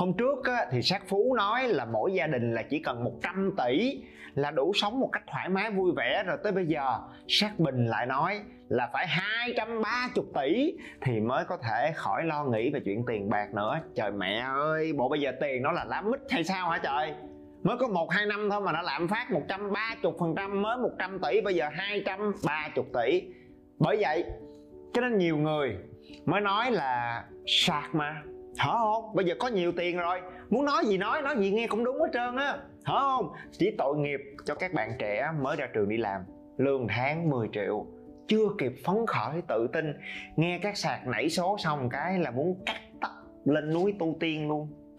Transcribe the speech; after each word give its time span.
hôm 0.00 0.12
trước 0.12 0.44
á, 0.44 0.66
thì 0.70 0.82
sát 0.82 1.02
phú 1.08 1.34
nói 1.34 1.68
là 1.68 1.84
mỗi 1.84 2.12
gia 2.12 2.26
đình 2.26 2.54
là 2.54 2.62
chỉ 2.62 2.78
cần 2.78 3.04
100 3.04 3.52
tỷ 3.56 4.02
là 4.34 4.50
đủ 4.50 4.72
sống 4.74 5.00
một 5.00 5.08
cách 5.12 5.22
thoải 5.26 5.48
mái 5.48 5.70
vui 5.70 5.92
vẻ. 5.96 6.22
Rồi 6.26 6.36
tới 6.42 6.52
bây 6.52 6.66
giờ 6.66 6.98
sát 7.28 7.58
bình 7.58 7.86
lại 7.86 8.06
nói 8.06 8.40
là 8.68 8.90
phải 8.92 9.06
230 9.08 10.24
tỷ 10.34 10.74
thì 11.00 11.20
mới 11.20 11.44
có 11.44 11.56
thể 11.56 11.92
khỏi 11.94 12.24
lo 12.24 12.44
nghĩ 12.44 12.70
về 12.70 12.80
chuyện 12.84 13.04
tiền 13.06 13.30
bạc 13.30 13.54
nữa. 13.54 13.80
Trời 13.94 14.10
mẹ 14.12 14.44
ơi 14.54 14.92
bộ 14.92 15.08
bây 15.08 15.20
giờ 15.20 15.32
tiền 15.40 15.62
nó 15.62 15.72
là 15.72 15.84
lá 15.84 16.02
mít 16.02 16.20
hay 16.30 16.44
sao 16.44 16.70
hả 16.70 16.78
trời? 16.78 17.14
Mới 17.62 17.76
có 17.76 17.88
một 17.88 18.10
hai 18.10 18.26
năm 18.26 18.48
thôi 18.50 18.60
mà 18.60 18.72
nó 18.72 18.82
lạm 18.82 19.08
phát 19.08 19.30
130 19.30 20.12
phần 20.18 20.34
trăm 20.36 20.62
mới 20.62 20.76
100 20.76 21.18
tỷ 21.18 21.40
bây 21.40 21.54
giờ 21.54 21.68
230 21.72 22.84
tỷ. 22.94 23.22
Bởi 23.78 23.96
vậy 24.00 24.24
cho 24.92 25.00
nên 25.00 25.18
nhiều 25.18 25.36
người 25.36 25.76
mới 26.24 26.40
nói 26.40 26.70
là 26.70 27.24
sạc 27.46 27.94
mà 27.94 28.22
thở 28.58 28.76
không? 28.78 29.14
Bây 29.14 29.24
giờ 29.24 29.34
có 29.38 29.48
nhiều 29.48 29.72
tiền 29.76 29.96
rồi. 29.96 30.20
Muốn 30.50 30.64
nói 30.64 30.84
gì 30.86 30.98
nói 30.98 31.22
nói 31.22 31.36
gì 31.38 31.50
nghe 31.50 31.66
cũng 31.66 31.84
đúng 31.84 32.00
hết 32.00 32.08
trơn 32.12 32.36
á. 32.36 32.58
Thở 32.84 33.00
không? 33.00 33.32
Chỉ 33.52 33.70
tội 33.78 33.96
nghiệp 33.96 34.20
cho 34.44 34.54
các 34.54 34.72
bạn 34.72 34.92
trẻ 34.98 35.30
mới 35.40 35.56
ra 35.56 35.66
trường 35.74 35.88
đi 35.88 35.96
làm. 35.96 36.22
Lương 36.56 36.86
tháng 36.88 37.30
10 37.30 37.48
triệu. 37.52 37.86
Chưa 38.28 38.48
kịp 38.58 38.72
phấn 38.84 38.96
khởi, 39.06 39.42
tự 39.48 39.68
tin. 39.72 39.94
Nghe 40.36 40.58
các 40.62 40.76
sạc 40.76 41.06
nảy 41.06 41.28
số 41.28 41.56
xong 41.58 41.88
cái 41.88 42.18
là 42.18 42.30
muốn 42.30 42.62
cắt 42.66 42.80
tóc 43.00 43.10
lên 43.44 43.72
núi 43.72 43.94
tu 43.98 44.16
tiên 44.20 44.48
luôn. 44.48 44.68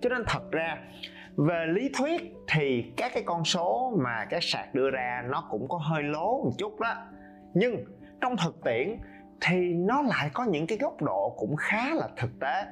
Cho 0.00 0.08
nên 0.08 0.24
thật 0.26 0.50
ra, 0.50 0.78
về 1.36 1.66
lý 1.68 1.90
thuyết 1.98 2.34
thì 2.48 2.92
các 2.96 3.12
cái 3.14 3.22
con 3.26 3.44
số 3.44 3.92
mà 4.02 4.26
các 4.30 4.42
sạc 4.42 4.74
đưa 4.74 4.90
ra 4.90 5.24
nó 5.28 5.44
cũng 5.50 5.68
có 5.68 5.78
hơi 5.78 6.02
lố 6.02 6.44
một 6.44 6.52
chút 6.58 6.80
đó. 6.80 6.94
Nhưng 7.54 7.84
trong 8.20 8.36
thực 8.36 8.64
tiễn 8.64 8.98
thì 9.42 9.74
nó 9.74 10.02
lại 10.02 10.30
có 10.32 10.44
những 10.44 10.66
cái 10.66 10.78
góc 10.78 11.02
độ 11.02 11.34
cũng 11.38 11.56
khá 11.56 11.94
là 11.94 12.08
thực 12.16 12.30
tế. 12.40 12.64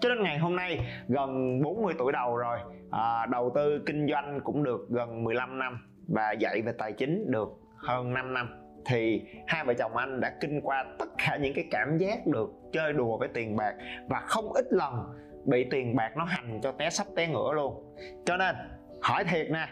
Cho 0.00 0.08
nên 0.08 0.22
ngày 0.22 0.38
hôm 0.38 0.56
nay 0.56 0.78
gần 1.08 1.62
40 1.62 1.94
tuổi 1.98 2.12
đầu 2.12 2.36
rồi 2.36 2.58
à, 2.90 3.26
đầu 3.26 3.52
tư 3.54 3.82
kinh 3.86 4.06
doanh 4.10 4.40
cũng 4.44 4.64
được 4.64 4.86
gần 4.90 5.24
15 5.24 5.58
năm 5.58 5.78
và 6.08 6.32
dạy 6.32 6.62
về 6.62 6.72
tài 6.78 6.92
chính 6.92 7.30
được 7.30 7.48
hơn 7.76 8.14
5 8.14 8.34
năm 8.34 8.48
thì 8.86 9.22
hai 9.46 9.64
vợ 9.64 9.74
chồng 9.74 9.96
anh 9.96 10.20
đã 10.20 10.36
kinh 10.40 10.60
qua 10.60 10.84
tất 10.98 11.08
cả 11.18 11.36
những 11.36 11.54
cái 11.54 11.64
cảm 11.70 11.98
giác 11.98 12.26
được 12.26 12.50
chơi 12.72 12.92
đùa 12.92 13.18
với 13.18 13.28
tiền 13.34 13.56
bạc 13.56 13.74
và 14.08 14.20
không 14.20 14.52
ít 14.52 14.64
lần 14.70 14.94
bị 15.44 15.66
tiền 15.70 15.96
bạc 15.96 16.16
nó 16.16 16.24
hành 16.24 16.60
cho 16.62 16.72
té 16.72 16.90
sắp 16.90 17.06
té 17.16 17.26
ngửa 17.26 17.52
luôn. 17.52 17.96
Cho 18.24 18.36
nên 18.36 18.56
hỏi 19.02 19.24
thiệt 19.24 19.50
nè 19.50 19.68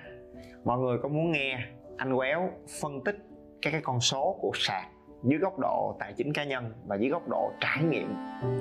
mọi 0.65 0.79
người 0.79 0.99
có 1.03 1.09
muốn 1.09 1.33
nghe 1.33 1.59
anh 1.97 2.17
quéo 2.17 2.51
phân 2.81 3.05
tích 3.05 3.17
các 3.62 3.71
cái 3.71 3.81
con 3.84 4.01
số 4.01 4.39
của 4.41 4.51
sạc 4.55 4.87
dưới 5.23 5.39
góc 5.39 5.59
độ 5.59 5.97
tài 5.98 6.12
chính 6.12 6.33
cá 6.33 6.45
nhân 6.45 6.73
và 6.87 6.97
dưới 6.97 7.11
góc 7.11 7.28
độ 7.28 7.51
trải 7.61 7.83
nghiệm 7.83 8.15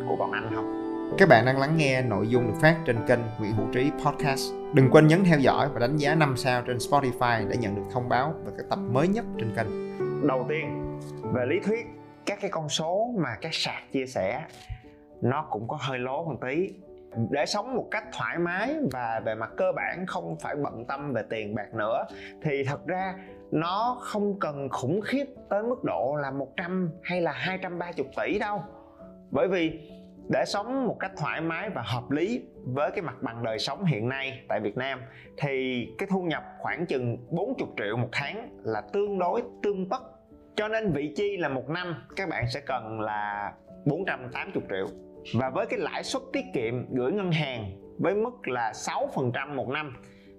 của 0.08 0.16
bọn 0.16 0.32
anh 0.32 0.52
không 0.56 0.92
các 1.18 1.30
bạn 1.30 1.46
đang 1.46 1.60
lắng 1.60 1.78
nghe 1.78 2.02
nội 2.02 2.28
dung 2.28 2.48
được 2.48 2.54
phát 2.62 2.78
trên 2.86 2.98
kênh 3.08 3.20
Nguyễn 3.40 3.52
Hữu 3.52 3.68
Trí 3.74 3.92
Podcast. 4.06 4.54
Đừng 4.74 4.90
quên 4.92 5.08
nhấn 5.08 5.24
theo 5.24 5.40
dõi 5.40 5.70
và 5.74 5.80
đánh 5.80 5.98
giá 5.98 6.16
5 6.16 6.38
sao 6.38 6.62
trên 6.68 6.78
Spotify 6.78 7.50
để 7.50 7.58
nhận 7.58 7.76
được 7.76 7.82
thông 7.92 8.10
báo 8.10 8.34
về 8.46 8.52
các 8.58 8.66
tập 8.70 8.80
mới 8.92 9.08
nhất 9.08 9.26
trên 9.40 9.52
kênh. 9.56 9.68
đầu 10.28 10.46
tiên 10.50 11.00
về 11.34 11.46
lý 11.46 11.60
thuyết 11.60 11.88
các 12.26 12.38
cái 12.42 12.52
con 12.52 12.70
số 12.70 13.14
mà 13.18 13.30
các 13.42 13.54
sạc 13.54 13.92
chia 13.92 14.06
sẻ 14.06 14.46
nó 15.22 15.48
cũng 15.50 15.68
có 15.68 15.78
hơi 15.82 16.00
lố 16.00 16.26
một 16.26 16.38
tí 16.42 16.70
để 17.30 17.46
sống 17.46 17.76
một 17.76 17.88
cách 17.92 18.04
thoải 18.14 18.38
mái 18.38 18.76
và 18.92 19.22
về 19.26 19.36
mặt 19.36 19.50
cơ 19.58 19.72
bản 19.76 20.06
không 20.06 20.36
phải 20.40 20.56
bận 20.56 20.86
tâm 20.88 21.14
về 21.14 21.22
tiền 21.30 21.56
bạc 21.56 21.74
nữa 21.74 22.06
thì 22.42 22.64
thật 22.64 22.88
ra 22.88 23.14
nó 23.52 23.98
không 24.02 24.40
cần 24.40 24.70
khủng 24.70 25.02
khiếp 25.02 25.26
tới 25.50 25.64
mức 25.64 25.84
độ 25.84 26.16
là 26.22 26.32
100 26.32 26.92
hay 27.04 27.22
là 27.22 27.32
230 27.32 28.08
tỷ 28.18 28.40
đâu. 28.40 28.64
Bởi 29.32 29.48
vì 29.48 29.80
để 30.30 30.44
sống 30.48 30.88
một 30.88 30.98
cách 31.00 31.12
thoải 31.18 31.42
mái 31.42 31.70
và 31.70 31.82
hợp 31.86 32.12
lý 32.12 32.44
với 32.66 32.92
cái 32.92 33.02
mặt 33.02 33.16
bằng 33.22 33.44
đời 33.44 33.60
sống 33.60 33.86
hiện 33.86 34.10
nay 34.10 34.40
tại 34.50 34.60
Việt 34.60 34.78
Nam, 34.78 35.02
thì 35.38 35.88
cái 35.98 36.10
thu 36.12 36.22
nhập 36.22 36.44
khoảng 36.60 36.86
chừng 36.86 37.18
40 37.30 37.68
triệu 37.78 37.98
một 37.98 38.10
tháng 38.12 38.50
là 38.64 38.82
tương 38.82 39.20
đối, 39.20 39.44
tương 39.64 39.90
tất. 39.90 40.04
Cho 40.56 40.68
nên 40.68 40.92
vị 40.92 41.14
chi 41.16 41.38
là 41.38 41.50
một 41.50 41.70
năm, 41.70 41.96
các 42.16 42.30
bạn 42.30 42.46
sẽ 42.54 42.60
cần 42.66 43.02
là 43.02 43.54
480 43.86 44.64
triệu. 44.70 44.86
Và 45.40 45.50
với 45.50 45.66
cái 45.66 45.80
lãi 45.80 46.04
suất 46.04 46.22
tiết 46.34 46.46
kiệm 46.54 46.96
gửi 46.96 47.12
ngân 47.12 47.32
hàng 47.32 47.72
với 48.00 48.16
mức 48.16 48.48
là 48.48 48.72
6% 48.76 49.56
một 49.56 49.70
năm 49.70 49.96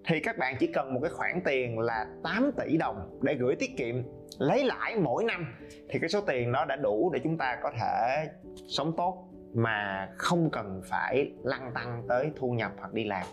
thì 0.07 0.21
các 0.21 0.39
bạn 0.39 0.57
chỉ 0.59 0.67
cần 0.67 0.95
một 0.95 1.01
cái 1.03 1.11
khoản 1.11 1.41
tiền 1.45 1.79
là 1.79 2.07
8 2.25 2.51
tỷ 2.57 2.77
đồng 2.77 3.19
để 3.23 3.35
gửi 3.35 3.57
tiết 3.57 3.77
kiệm, 3.77 3.95
lấy 4.39 4.65
lãi 4.65 4.97
mỗi 4.97 5.25
năm. 5.25 5.55
Thì 5.91 5.99
cái 5.99 6.09
số 6.09 6.21
tiền 6.21 6.53
đó 6.53 6.65
đã 6.65 6.77
đủ 6.77 7.11
để 7.13 7.21
chúng 7.25 7.39
ta 7.39 7.59
có 7.63 7.71
thể 7.81 8.27
sống 8.69 8.97
tốt 8.97 9.29
mà 9.55 10.09
không 10.17 10.51
cần 10.51 10.83
phải 10.85 11.33
lăn 11.43 11.71
tăng 11.75 12.03
tới 12.09 12.31
thu 12.37 12.51
nhập 12.53 12.73
hoặc 12.79 12.93
đi 12.93 13.05
làm. 13.05 13.27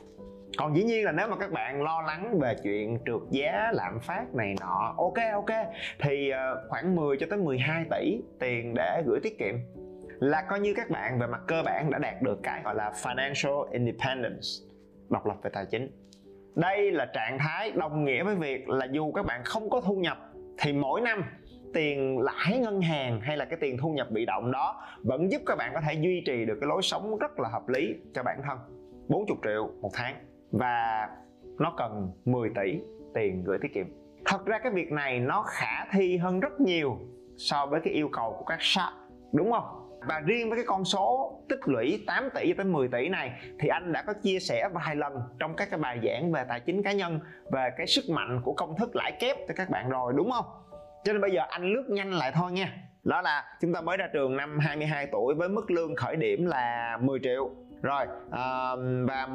Còn 0.57 0.75
dĩ 0.75 0.83
nhiên 0.83 1.05
là 1.05 1.11
nếu 1.11 1.27
mà 1.27 1.35
các 1.35 1.51
bạn 1.51 1.81
lo 1.81 2.01
lắng 2.01 2.39
về 2.39 2.55
chuyện 2.63 2.97
trượt 3.05 3.21
giá, 3.31 3.71
lạm 3.73 3.99
phát 3.99 4.33
này 4.33 4.55
nọ, 4.59 4.95
ok 4.97 5.17
ok. 5.33 5.67
Thì 5.99 6.29
ờ, 6.29 6.67
khoảng 6.69 6.95
10 6.95 7.17
cho 7.19 7.27
tới 7.29 7.39
12 7.39 7.85
tỷ 7.91 8.21
tiền 8.39 8.73
để 8.75 9.03
gửi 9.05 9.19
tiết 9.23 9.39
kiệm 9.39 9.55
là 10.19 10.41
coi 10.41 10.59
như 10.59 10.73
các 10.73 10.89
bạn 10.89 11.19
về 11.19 11.27
mặt 11.27 11.41
cơ 11.47 11.63
bản 11.65 11.91
đã 11.91 11.99
đạt 11.99 12.21
được 12.21 12.39
cái 12.43 12.61
gọi 12.63 12.75
là 12.75 12.91
financial 13.03 13.69
independence, 13.71 14.47
độc 15.09 15.25
lập 15.25 15.35
về 15.43 15.49
tài 15.53 15.65
chính 15.65 15.91
đây 16.61 16.91
là 16.91 17.05
trạng 17.05 17.37
thái 17.39 17.71
đồng 17.71 18.05
nghĩa 18.05 18.23
với 18.23 18.35
việc 18.35 18.69
là 18.69 18.87
dù 18.91 19.11
các 19.11 19.25
bạn 19.25 19.41
không 19.43 19.69
có 19.69 19.81
thu 19.81 19.95
nhập, 19.95 20.17
thì 20.57 20.73
mỗi 20.73 21.01
năm 21.01 21.23
tiền 21.73 22.19
lãi 22.19 22.57
ngân 22.57 22.81
hàng 22.81 23.21
hay 23.21 23.37
là 23.37 23.45
cái 23.45 23.59
tiền 23.61 23.77
thu 23.77 23.89
nhập 23.89 24.07
bị 24.11 24.25
động 24.25 24.51
đó 24.51 24.83
vẫn 25.03 25.31
giúp 25.31 25.41
các 25.45 25.55
bạn 25.57 25.71
có 25.73 25.81
thể 25.81 25.93
duy 25.93 26.23
trì 26.25 26.45
được 26.45 26.57
cái 26.61 26.67
lối 26.67 26.81
sống 26.81 27.17
rất 27.17 27.39
là 27.39 27.49
hợp 27.49 27.69
lý 27.69 27.95
cho 28.13 28.23
bản 28.23 28.41
thân. 28.47 28.57
40 29.07 29.37
triệu 29.43 29.69
một 29.81 29.89
tháng 29.93 30.15
và 30.51 31.09
nó 31.59 31.73
cần 31.77 32.11
10 32.25 32.49
tỷ 32.55 32.79
tiền 33.13 33.43
gửi 33.43 33.57
tiết 33.61 33.73
kiệm. 33.73 33.85
Thật 34.25 34.45
ra 34.45 34.59
cái 34.59 34.71
việc 34.71 34.91
này 34.91 35.19
nó 35.19 35.43
khả 35.47 35.85
thi 35.91 36.17
hơn 36.17 36.39
rất 36.39 36.61
nhiều 36.61 36.97
so 37.37 37.65
với 37.65 37.81
cái 37.83 37.93
yêu 37.93 38.09
cầu 38.11 38.35
của 38.39 38.45
các 38.45 38.61
shop, 38.61 38.93
đúng 39.33 39.51
không? 39.51 39.78
Và 40.07 40.21
riêng 40.25 40.49
với 40.49 40.57
cái 40.57 40.65
con 40.67 40.85
số 40.85 41.33
tích 41.49 41.59
lũy 41.65 42.03
8 42.07 42.29
tỷ 42.35 42.53
tới 42.53 42.65
10 42.65 42.87
tỷ 42.87 43.09
này 43.09 43.31
thì 43.59 43.67
anh 43.67 43.93
đã 43.93 44.03
có 44.07 44.13
chia 44.13 44.39
sẻ 44.39 44.69
vài 44.73 44.95
lần 44.95 45.13
trong 45.39 45.55
các 45.55 45.69
cái 45.71 45.79
bài 45.79 45.99
giảng 46.03 46.31
về 46.31 46.43
tài 46.49 46.59
chính 46.59 46.83
cá 46.83 46.91
nhân 46.91 47.19
về 47.51 47.69
cái 47.77 47.87
sức 47.87 48.03
mạnh 48.09 48.41
của 48.43 48.53
công 48.53 48.75
thức 48.77 48.95
lãi 48.95 49.11
kép 49.19 49.37
cho 49.47 49.53
các 49.57 49.69
bạn 49.69 49.89
rồi 49.89 50.13
đúng 50.15 50.31
không? 50.31 50.45
Cho 51.03 51.13
nên 51.13 51.21
bây 51.21 51.31
giờ 51.31 51.41
anh 51.49 51.73
lướt 51.73 51.85
nhanh 51.89 52.13
lại 52.13 52.31
thôi 52.35 52.51
nha. 52.51 52.73
Đó 53.03 53.21
là 53.21 53.57
chúng 53.61 53.73
ta 53.73 53.81
mới 53.81 53.97
ra 53.97 54.07
trường 54.13 54.37
năm 54.37 54.59
22 54.59 55.07
tuổi 55.11 55.35
với 55.35 55.49
mức 55.49 55.71
lương 55.71 55.95
khởi 55.95 56.15
điểm 56.15 56.45
là 56.45 56.97
10 57.01 57.19
triệu. 57.23 57.49
Rồi 57.81 58.05
à, 58.31 58.75
và 59.07 59.27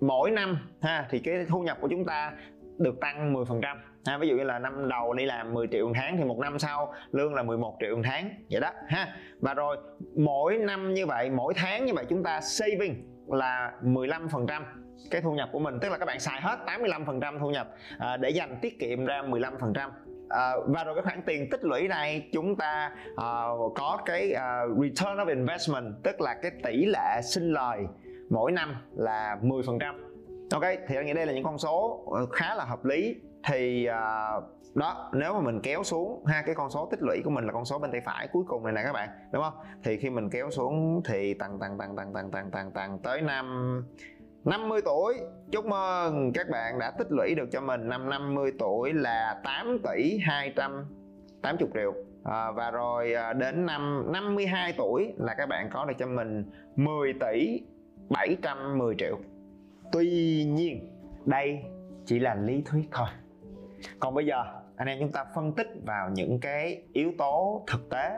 mỗi 0.00 0.30
năm 0.30 0.58
ha 0.82 1.06
thì 1.10 1.18
cái 1.18 1.46
thu 1.48 1.62
nhập 1.62 1.78
của 1.80 1.88
chúng 1.88 2.04
ta 2.04 2.32
được 2.78 3.00
tăng 3.00 3.34
10% 3.34 3.76
ha, 4.06 4.18
ví 4.18 4.28
dụ 4.28 4.36
như 4.36 4.42
là 4.42 4.58
năm 4.58 4.88
đầu 4.88 5.14
đi 5.14 5.24
làm 5.24 5.54
10 5.54 5.66
triệu 5.66 5.86
một 5.86 5.92
tháng 5.96 6.16
thì 6.16 6.24
một 6.24 6.38
năm 6.38 6.58
sau 6.58 6.94
lương 7.12 7.34
là 7.34 7.42
11 7.42 7.76
triệu 7.80 7.96
một 7.96 8.02
tháng 8.04 8.30
vậy 8.50 8.60
đó 8.60 8.70
ha. 8.88 9.16
Và 9.40 9.54
rồi 9.54 9.76
mỗi 10.16 10.58
năm 10.58 10.94
như 10.94 11.06
vậy 11.06 11.30
mỗi 11.30 11.54
tháng 11.54 11.84
như 11.84 11.94
vậy 11.94 12.04
chúng 12.08 12.22
ta 12.22 12.40
saving 12.40 13.04
là 13.28 13.72
15% 13.82 14.62
cái 15.10 15.20
thu 15.20 15.34
nhập 15.34 15.48
của 15.52 15.58
mình 15.58 15.78
tức 15.80 15.88
là 15.88 15.98
các 15.98 16.04
bạn 16.04 16.20
xài 16.20 16.40
hết 16.40 16.58
85% 16.66 17.38
thu 17.38 17.50
nhập 17.50 17.68
à, 17.98 18.16
để 18.16 18.30
dành 18.30 18.58
tiết 18.62 18.78
kiệm 18.80 19.04
ra 19.04 19.22
15% 19.22 19.90
À, 20.28 20.52
và 20.66 20.84
rồi 20.84 20.94
cái 20.94 21.02
khoản 21.02 21.22
tiền 21.26 21.50
tích 21.50 21.64
lũy 21.64 21.88
này 21.88 22.28
chúng 22.32 22.56
ta 22.56 22.92
uh, 23.12 23.72
có 23.74 23.98
cái 24.06 24.32
uh, 24.32 24.78
return 24.82 25.16
of 25.16 25.28
investment 25.28 25.94
tức 26.02 26.20
là 26.20 26.34
cái 26.42 26.50
tỷ 26.62 26.84
lệ 26.84 27.20
sinh 27.22 27.52
lời 27.52 27.78
mỗi 28.30 28.52
năm 28.52 28.74
là 28.96 29.36
10% 29.42 29.94
ok 30.50 30.62
thì 30.88 30.96
anh 30.96 31.06
nghĩ 31.06 31.12
đây 31.12 31.26
là 31.26 31.32
những 31.32 31.44
con 31.44 31.58
số 31.58 32.04
ờ, 32.12 32.26
khá 32.26 32.54
là 32.54 32.64
hợp 32.64 32.84
lý 32.84 33.16
thì 33.46 33.88
uh, 33.88 34.44
đó 34.74 35.10
nếu 35.12 35.34
mà 35.34 35.40
mình 35.40 35.60
kéo 35.60 35.82
xuống 35.82 36.24
ha 36.26 36.42
cái 36.46 36.54
con 36.54 36.70
số 36.70 36.88
tích 36.90 37.02
lũy 37.02 37.22
của 37.24 37.30
mình 37.30 37.46
là 37.46 37.52
con 37.52 37.64
số 37.64 37.78
bên 37.78 37.92
tay 37.92 38.00
phải 38.00 38.28
cuối 38.32 38.44
cùng 38.48 38.64
này 38.64 38.72
nè 38.72 38.82
các 38.84 38.92
bạn 38.92 39.08
đúng 39.32 39.42
không? 39.42 39.54
Thì 39.84 39.96
khi 39.96 40.10
mình 40.10 40.30
kéo 40.30 40.50
xuống 40.50 41.02
thì 41.04 41.34
tăng 41.34 41.58
tăng 41.58 41.78
tăng 41.78 41.96
tăng 41.96 42.12
tăng 42.12 42.30
tăng 42.30 42.50
tăng 42.50 42.70
tăng 42.70 42.98
tới 42.98 43.20
năm 43.20 43.84
50 44.44 44.80
tuổi. 44.84 45.14
Chúc 45.50 45.66
mừng 45.66 46.32
các 46.34 46.48
bạn 46.50 46.78
đã 46.78 46.90
tích 46.90 47.06
lũy 47.10 47.34
được 47.34 47.48
cho 47.52 47.60
mình 47.60 47.88
năm 47.88 48.10
50 48.10 48.52
tuổi 48.58 48.92
là 48.92 49.40
8 49.44 49.78
tỷ 49.82 50.18
280 50.18 51.68
triệu. 51.74 51.94
À, 52.24 52.50
và 52.50 52.70
rồi 52.70 53.14
à, 53.14 53.32
đến 53.32 53.66
năm 53.66 54.12
52 54.12 54.74
tuổi 54.76 55.12
là 55.16 55.34
các 55.38 55.46
bạn 55.46 55.70
có 55.72 55.84
được 55.84 55.94
cho 55.98 56.06
mình 56.06 56.50
10 56.76 57.12
tỷ 57.20 57.62
710 58.08 58.94
triệu. 58.98 59.18
Tuy 59.92 60.44
nhiên 60.44 60.88
đây 61.24 61.62
chỉ 62.06 62.18
là 62.18 62.34
lý 62.34 62.62
thuyết 62.66 62.88
thôi 62.92 63.08
còn 64.00 64.14
bây 64.14 64.26
giờ, 64.26 64.44
anh 64.76 64.88
em 64.88 64.98
chúng 65.00 65.12
ta 65.12 65.24
phân 65.34 65.52
tích 65.54 65.68
vào 65.86 66.10
những 66.10 66.40
cái 66.40 66.82
yếu 66.92 67.12
tố 67.18 67.64
thực 67.66 67.90
tế, 67.90 68.10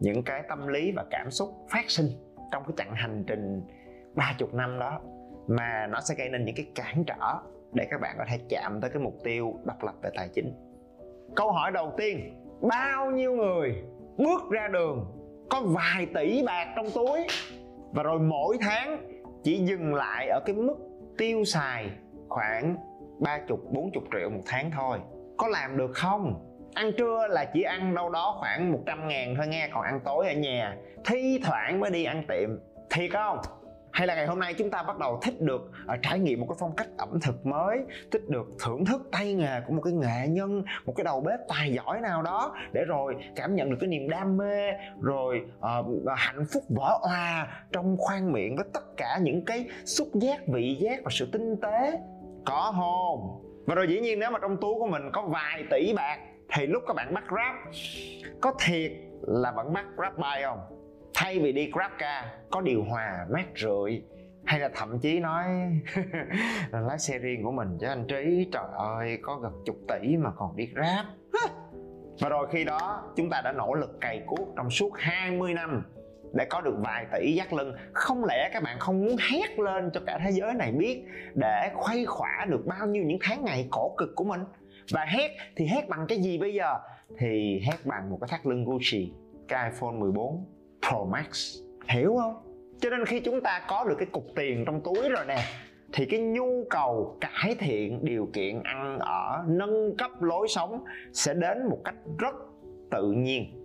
những 0.00 0.22
cái 0.22 0.42
tâm 0.48 0.66
lý 0.66 0.92
và 0.96 1.04
cảm 1.10 1.30
xúc 1.30 1.48
phát 1.70 1.90
sinh 1.90 2.06
trong 2.52 2.62
cái 2.64 2.74
chặng 2.76 2.94
hành 2.94 3.24
trình 3.26 3.62
30 4.14 4.48
năm 4.52 4.78
đó 4.78 5.00
mà 5.48 5.86
nó 5.90 6.00
sẽ 6.00 6.14
gây 6.18 6.28
nên 6.28 6.44
những 6.44 6.54
cái 6.54 6.66
cản 6.74 7.04
trở 7.06 7.36
để 7.72 7.86
các 7.90 8.00
bạn 8.00 8.14
có 8.18 8.24
thể 8.28 8.38
chạm 8.48 8.80
tới 8.80 8.90
cái 8.90 9.02
mục 9.02 9.14
tiêu 9.24 9.54
độc 9.64 9.84
lập 9.84 9.94
về 10.02 10.10
tài 10.14 10.28
chính. 10.28 10.54
Câu 11.36 11.52
hỏi 11.52 11.72
đầu 11.72 11.92
tiên, 11.96 12.44
bao 12.60 13.10
nhiêu 13.10 13.32
người 13.32 13.82
bước 14.16 14.42
ra 14.50 14.68
đường 14.68 15.18
có 15.50 15.62
vài 15.62 16.06
tỷ 16.14 16.42
bạc 16.46 16.72
trong 16.76 16.86
túi? 16.94 17.26
Và 17.92 18.02
rồi 18.02 18.18
mỗi 18.18 18.56
tháng 18.60 19.08
chỉ 19.42 19.58
dừng 19.58 19.94
lại 19.94 20.28
ở 20.28 20.40
cái 20.46 20.56
mức 20.56 20.76
tiêu 21.18 21.44
xài 21.44 21.90
khoảng 22.28 22.76
ba 23.20 23.38
chục, 23.48 23.60
bốn 23.72 23.90
chục 23.92 24.04
triệu 24.12 24.30
một 24.30 24.42
tháng 24.46 24.70
thôi 24.70 24.98
có 25.36 25.48
làm 25.48 25.76
được 25.76 25.90
không? 25.94 26.48
Ăn 26.74 26.92
trưa 26.98 27.26
là 27.30 27.44
chỉ 27.44 27.62
ăn 27.62 27.94
đâu 27.94 28.10
đó 28.10 28.36
khoảng 28.40 28.72
100 28.72 29.08
ngàn 29.08 29.34
thôi 29.36 29.46
nghe 29.46 29.68
còn 29.72 29.82
ăn 29.82 30.00
tối 30.04 30.28
ở 30.28 30.34
nhà. 30.34 30.76
Thi 31.04 31.40
thoảng 31.44 31.80
mới 31.80 31.90
đi 31.90 32.04
ăn 32.04 32.24
tiệm. 32.28 32.50
Thiệt 32.90 33.10
không? 33.12 33.38
Hay 33.92 34.06
là 34.06 34.14
ngày 34.14 34.26
hôm 34.26 34.38
nay 34.38 34.54
chúng 34.54 34.70
ta 34.70 34.82
bắt 34.82 34.98
đầu 34.98 35.18
thích 35.22 35.40
được 35.40 35.70
uh, 35.92 35.98
trải 36.02 36.18
nghiệm 36.18 36.40
một 36.40 36.46
cái 36.48 36.56
phong 36.60 36.76
cách 36.76 36.88
ẩm 36.96 37.20
thực 37.22 37.46
mới 37.46 37.78
thích 38.10 38.22
được 38.28 38.46
thưởng 38.64 38.84
thức 38.84 39.08
tay 39.12 39.34
nghề 39.34 39.60
của 39.66 39.74
một 39.74 39.82
cái 39.84 39.92
nghệ 39.92 40.28
nhân 40.28 40.62
một 40.84 40.92
cái 40.96 41.04
đầu 41.04 41.20
bếp 41.20 41.38
tài 41.48 41.72
giỏi 41.72 42.00
nào 42.00 42.22
đó 42.22 42.56
để 42.72 42.84
rồi 42.84 43.16
cảm 43.36 43.54
nhận 43.54 43.70
được 43.70 43.76
cái 43.80 43.88
niềm 43.88 44.08
đam 44.08 44.36
mê 44.36 44.72
rồi 45.00 45.40
uh, 45.58 46.02
hạnh 46.16 46.44
phúc 46.52 46.62
vỡ 46.68 46.98
òa 47.02 47.48
trong 47.72 47.96
khoang 47.98 48.32
miệng 48.32 48.56
với 48.56 48.64
tất 48.72 48.96
cả 48.96 49.18
những 49.22 49.44
cái 49.44 49.66
xúc 49.84 50.08
giác 50.14 50.40
vị 50.48 50.76
giác 50.80 51.00
và 51.04 51.10
sự 51.10 51.28
tinh 51.32 51.56
tế. 51.62 51.98
Có 52.44 52.72
không? 52.76 53.51
Và 53.66 53.74
rồi 53.74 53.88
dĩ 53.88 54.00
nhiên 54.00 54.18
nếu 54.18 54.30
mà 54.30 54.38
trong 54.42 54.56
túi 54.56 54.74
của 54.78 54.86
mình 54.86 55.02
có 55.12 55.22
vài 55.22 55.64
tỷ 55.70 55.92
bạc, 55.96 56.18
thì 56.48 56.66
lúc 56.66 56.82
các 56.86 56.94
bạn 56.94 57.14
bắt 57.14 57.24
grab, 57.28 57.56
có 58.40 58.52
thiệt 58.64 58.92
là 59.22 59.52
vẫn 59.56 59.72
bắt 59.72 59.86
grab 59.96 60.18
bay 60.18 60.42
không? 60.42 60.58
Thay 61.14 61.38
vì 61.38 61.52
đi 61.52 61.70
grab 61.72 61.90
car 61.98 62.24
có 62.50 62.60
điều 62.60 62.84
hòa 62.84 63.26
mát 63.30 63.46
rượi, 63.56 64.02
hay 64.44 64.60
là 64.60 64.70
thậm 64.74 64.98
chí 64.98 65.20
nói 65.20 65.44
là 66.72 66.80
lái 66.88 66.98
xe 66.98 67.18
riêng 67.18 67.44
của 67.44 67.52
mình 67.52 67.78
chứ 67.80 67.86
anh 67.86 68.06
trí, 68.06 68.48
trời 68.52 68.64
ơi, 68.76 69.18
có 69.22 69.36
gần 69.36 69.52
chục 69.64 69.76
tỷ 69.88 70.16
mà 70.16 70.30
còn 70.36 70.56
đi 70.56 70.66
grab. 70.74 71.06
Và 72.20 72.28
rồi 72.28 72.46
khi 72.50 72.64
đó, 72.64 73.12
chúng 73.16 73.30
ta 73.30 73.40
đã 73.44 73.52
nỗ 73.52 73.74
lực 73.74 74.00
cày 74.00 74.22
cuốc 74.26 74.48
trong 74.56 74.70
suốt 74.70 74.90
20 74.94 75.54
năm 75.54 75.82
để 76.32 76.44
có 76.44 76.60
được 76.60 76.74
vài 76.78 77.06
tỷ 77.12 77.32
dắt 77.32 77.52
lưng. 77.52 77.74
Không 77.92 78.24
lẽ 78.24 78.50
các 78.52 78.62
bạn 78.62 78.78
không 78.78 79.04
muốn 79.04 79.16
hét 79.30 79.58
lên 79.58 79.90
cho 79.92 80.00
cả 80.06 80.20
thế 80.24 80.30
giới 80.30 80.54
này 80.54 80.72
biết 80.72 81.04
để 81.34 81.70
khuây 81.74 82.06
khỏa 82.06 82.46
được 82.48 82.66
bao 82.66 82.86
nhiêu 82.86 83.04
những 83.04 83.18
tháng 83.20 83.44
ngày 83.44 83.68
khổ 83.70 83.94
cực 83.98 84.14
của 84.14 84.24
mình? 84.24 84.40
Và 84.92 85.04
hét, 85.04 85.30
thì 85.56 85.66
hét 85.66 85.88
bằng 85.88 86.06
cái 86.08 86.18
gì 86.18 86.38
bây 86.38 86.54
giờ? 86.54 86.74
Thì 87.18 87.60
hét 87.66 87.76
bằng 87.84 88.10
một 88.10 88.18
cái 88.20 88.28
thắt 88.30 88.46
lưng 88.46 88.64
Gucci, 88.64 89.12
cái 89.48 89.70
iPhone 89.70 89.92
14 89.92 90.46
Pro 90.88 91.04
Max. 91.04 91.56
Hiểu 91.88 92.16
không? 92.16 92.34
Cho 92.80 92.90
nên 92.90 93.06
khi 93.06 93.20
chúng 93.20 93.40
ta 93.40 93.62
có 93.68 93.84
được 93.88 93.94
cái 93.98 94.06
cục 94.12 94.26
tiền 94.36 94.64
trong 94.66 94.80
túi 94.80 95.08
rồi 95.08 95.24
nè, 95.28 95.38
thì 95.92 96.04
cái 96.06 96.20
nhu 96.20 96.64
cầu 96.70 97.18
cải 97.20 97.54
thiện 97.58 98.04
điều 98.04 98.28
kiện 98.32 98.62
ăn 98.62 98.98
ở, 98.98 99.44
nâng 99.46 99.96
cấp 99.96 100.10
lối 100.22 100.48
sống 100.48 100.84
sẽ 101.12 101.34
đến 101.34 101.66
một 101.70 101.78
cách 101.84 101.94
rất 102.18 102.34
tự 102.90 103.12
nhiên 103.12 103.61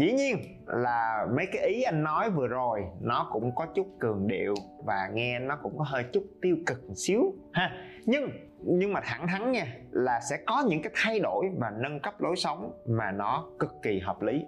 dĩ 0.00 0.12
nhiên 0.12 0.36
là 0.66 1.26
mấy 1.36 1.46
cái 1.52 1.66
ý 1.66 1.82
anh 1.82 2.02
nói 2.02 2.30
vừa 2.30 2.46
rồi, 2.46 2.80
nó 3.00 3.28
cũng 3.32 3.54
có 3.54 3.66
chút 3.74 3.86
cường 4.00 4.26
điệu 4.26 4.54
và 4.84 5.08
nghe 5.14 5.38
nó 5.38 5.58
cũng 5.62 5.78
có 5.78 5.84
hơi 5.88 6.04
chút 6.12 6.24
tiêu 6.42 6.56
cực 6.66 6.88
một 6.88 6.94
xíu, 6.96 7.34
ha. 7.52 7.70
Nhưng 8.06 8.30
nhưng 8.64 8.92
mà 8.92 9.00
thẳng 9.04 9.26
thắn 9.28 9.52
nha, 9.52 9.66
là 9.90 10.20
sẽ 10.30 10.36
có 10.46 10.64
những 10.68 10.82
cái 10.82 10.92
thay 10.94 11.20
đổi 11.20 11.46
và 11.60 11.70
nâng 11.82 12.00
cấp 12.00 12.20
lối 12.20 12.36
sống 12.36 12.72
mà 12.86 13.12
nó 13.12 13.46
cực 13.58 13.70
kỳ 13.82 14.00
hợp 14.00 14.22
lý. 14.22 14.44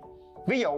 Ví 0.48 0.60
dụ, 0.60 0.70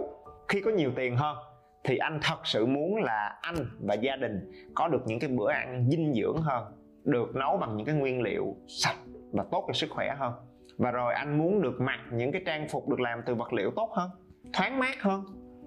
khi 0.47 0.61
có 0.61 0.71
nhiều 0.71 0.91
tiền 0.95 1.15
hơn, 1.15 1.37
thì 1.83 1.97
anh 1.97 2.19
thật 2.23 2.39
sự 2.43 2.65
muốn 2.65 2.95
là 2.95 3.39
anh 3.41 3.55
và 3.87 3.93
gia 3.93 4.15
đình 4.15 4.51
có 4.75 4.87
được 4.87 5.01
những 5.05 5.19
cái 5.19 5.29
bữa 5.29 5.51
ăn 5.51 5.87
dinh 5.89 6.13
dưỡng 6.13 6.37
hơn, 6.41 6.63
được 7.03 7.35
nấu 7.35 7.57
bằng 7.57 7.77
những 7.77 7.85
cái 7.85 7.95
nguyên 7.95 8.21
liệu 8.21 8.55
sạch 8.67 8.97
và 9.31 9.45
tốt 9.51 9.63
cho 9.67 9.73
sức 9.73 9.89
khỏe 9.89 10.15
hơn. 10.19 10.33
Và 10.77 10.91
rồi 10.91 11.13
anh 11.13 11.37
muốn 11.37 11.61
được 11.61 11.81
mặc 11.81 11.99
những 12.11 12.31
cái 12.31 12.41
trang 12.45 12.67
phục 12.67 12.89
được 12.89 12.99
làm 12.99 13.21
từ 13.25 13.35
vật 13.35 13.53
liệu 13.53 13.71
tốt 13.75 13.89
hơn 13.95 14.09
thoáng 14.53 14.79
mát 14.79 15.01
hơn. 15.01 15.23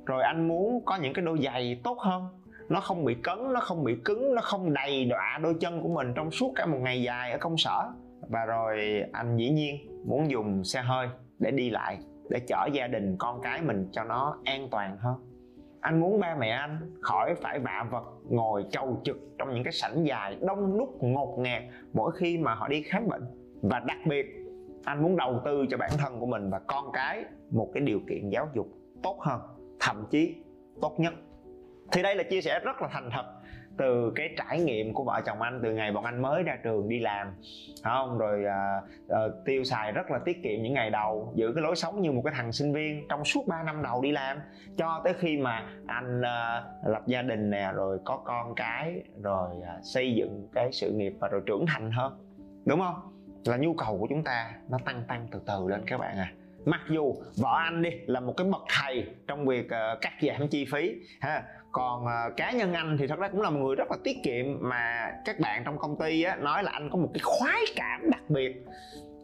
Rồi 0.07 0.23
anh 0.23 0.49
muốn 0.49 0.85
có 0.85 0.97
những 0.97 1.13
cái 1.13 1.25
đôi 1.25 1.39
giày 1.45 1.81
tốt 1.85 1.99
hơn. 1.99 2.23
Nó 2.69 2.81
không 2.81 3.05
bị 3.05 3.15
cấn, 3.15 3.53
nó 3.53 3.61
không 3.61 3.85
bị 3.85 3.97
cứng, 4.05 4.35
nó 4.35 4.43
không 4.43 4.73
đầy 4.73 5.05
đọa 5.05 5.39
đôi 5.43 5.55
chân 5.61 5.83
của 5.83 5.89
mình 5.89 6.13
trong 6.15 6.31
suốt 6.31 6.53
cả 6.57 6.67
một 6.67 6.79
ngày 6.81 7.03
dài 7.03 7.33
ở 7.33 7.39
công 7.39 7.57
sở. 7.57 7.91
Và 8.29 8.45
rồi 8.45 9.03
anh 9.13 9.37
dĩ 9.37 9.51
nhiên 9.51 9.77
muốn 10.07 10.31
dùng 10.31 10.65
xe 10.65 10.83
hơi 10.83 11.09
để 11.39 11.51
đi 11.51 11.71
lại, 11.71 11.99
để 12.31 12.41
chở 12.49 12.67
gia 12.73 12.87
đình 12.87 13.17
con 13.19 13.41
cái 13.43 13.63
mình 13.63 13.89
cho 13.93 14.05
nó 14.05 14.39
an 14.45 14.69
toàn 14.71 14.97
hơn. 14.97 15.15
Anh 15.81 16.01
muốn 16.01 16.21
ba 16.21 16.37
mẹ 16.41 16.49
anh 16.49 16.95
khỏi 17.01 17.35
phải 17.35 17.59
vạ 17.59 17.87
vật 17.91 18.05
ngồi 18.31 18.65
trầu 18.71 19.01
trực 19.05 19.17
trong 19.39 19.55
những 19.55 19.65
cái 19.65 19.73
sảnh 19.73 20.07
dài 20.07 20.37
đông 20.41 20.79
đúc 20.79 21.03
ngột 21.03 21.37
ngạt 21.39 21.63
mỗi 21.93 22.13
khi 22.17 22.39
mà 22.39 22.55
họ 22.55 22.69
đi 22.69 22.83
khám 22.83 23.09
bệnh. 23.09 23.25
Và 23.63 23.79
đặc 23.79 23.99
biệt 24.07 24.27
anh 24.85 25.03
muốn 25.03 25.17
đầu 25.17 25.41
tư 25.45 25.67
cho 25.71 25.77
bản 25.77 25.91
thân 25.99 26.21
của 26.21 26.27
mình 26.27 26.51
và 26.51 26.61
con 26.67 26.85
cái 26.93 27.25
một 27.51 27.71
cái 27.75 27.81
điều 27.81 28.01
kiện 28.09 28.29
giáo 28.31 28.49
dục 28.55 28.67
tốt 29.03 29.19
hơn 29.21 29.41
thậm 29.81 30.05
chí 30.11 30.37
tốt 30.81 30.95
nhất. 30.99 31.15
Thì 31.93 32.03
đây 32.03 32.15
là 32.15 32.23
chia 32.23 32.41
sẻ 32.41 32.61
rất 32.65 32.83
là 32.83 32.89
thành 32.93 33.11
thật 33.13 33.25
từ 33.77 34.13
cái 34.15 34.35
trải 34.37 34.61
nghiệm 34.61 34.95
của 34.95 35.05
vợ 35.05 35.21
chồng 35.27 35.43
anh 35.43 35.61
từ 35.63 35.73
ngày 35.73 35.93
bọn 35.93 36.05
anh 36.05 36.23
mới 36.23 36.43
ra 36.43 36.57
trường 36.65 36.89
đi 36.89 37.01
làm. 37.01 37.27
Không 37.85 38.19
rồi 38.19 38.45
à, 38.45 38.81
à, 39.09 39.21
tiêu 39.45 39.65
xài 39.65 39.93
rất 39.93 40.11
là 40.11 40.19
tiết 40.19 40.43
kiệm 40.43 40.63
những 40.63 40.75
ngày 40.75 40.91
đầu 40.91 41.33
giữ 41.35 41.53
cái 41.55 41.63
lối 41.63 41.77
sống 41.77 42.01
như 42.01 42.13
một 42.13 42.23
cái 42.25 42.35
thằng 42.37 42.53
sinh 42.53 42.73
viên 42.73 43.09
trong 43.09 43.25
suốt 43.25 43.47
3 43.47 43.63
năm 43.63 43.83
đầu 43.83 44.03
đi 44.03 44.13
làm. 44.13 44.39
Cho 44.77 45.01
tới 45.05 45.15
khi 45.15 45.37
mà 45.37 45.69
anh 45.87 46.23
à, 46.23 46.65
lập 46.87 47.03
gia 47.07 47.23
đình 47.23 47.51
nè 47.51 47.73
rồi 47.75 47.99
có 48.05 48.23
con 48.25 48.55
cái 48.55 49.03
rồi 49.23 49.51
à, 49.67 49.79
xây 49.83 50.15
dựng 50.15 50.49
cái 50.55 50.73
sự 50.73 50.93
nghiệp 50.93 51.13
và 51.21 51.29
rồi 51.29 51.43
trưởng 51.47 51.65
thành 51.67 51.91
hơn. 51.93 52.13
Đúng 52.67 52.81
không? 52.81 53.14
Là 53.45 53.57
nhu 53.57 53.75
cầu 53.75 53.99
của 54.01 54.07
chúng 54.11 54.25
ta 54.25 54.51
nó 54.69 54.79
tăng 54.85 55.03
tăng 55.09 55.27
từ 55.31 55.41
từ 55.47 55.69
lên 55.69 55.83
các 55.87 55.99
bạn 55.99 56.19
à. 56.19 56.33
Mặc 56.65 56.81
dù 56.91 57.15
vợ 57.37 57.59
anh 57.65 57.83
đi 57.83 57.91
là 58.07 58.21
một 58.21 58.35
cái 58.37 58.47
bậc 58.47 58.63
thầy 58.69 59.07
trong 59.27 59.47
việc 59.47 59.67
uh, 59.67 60.01
cắt 60.01 60.13
giảm 60.23 60.49
chi 60.49 60.67
phí 60.73 60.95
ha. 61.21 61.43
Còn 61.73 62.05
uh, 62.05 62.37
cá 62.37 62.53
nhân 62.53 62.73
anh 62.73 62.97
thì 62.99 63.07
thật 63.07 63.19
ra 63.19 63.29
cũng 63.29 63.41
là 63.41 63.51
một 63.51 63.61
người 63.61 63.77
rất 63.77 63.91
là 63.91 63.97
tiết 64.05 64.17
kiệm 64.23 64.47
mà 64.61 65.13
các 65.25 65.41
bạn 65.41 65.63
trong 65.65 65.79
công 65.79 65.99
ty 65.99 66.23
á, 66.23 66.37
nói 66.37 66.63
là 66.63 66.71
anh 66.71 66.91
có 66.91 66.99
một 66.99 67.11
cái 67.15 67.21
khoái 67.23 67.61
cảm 67.77 68.11
đặc 68.11 68.23
biệt 68.29 68.65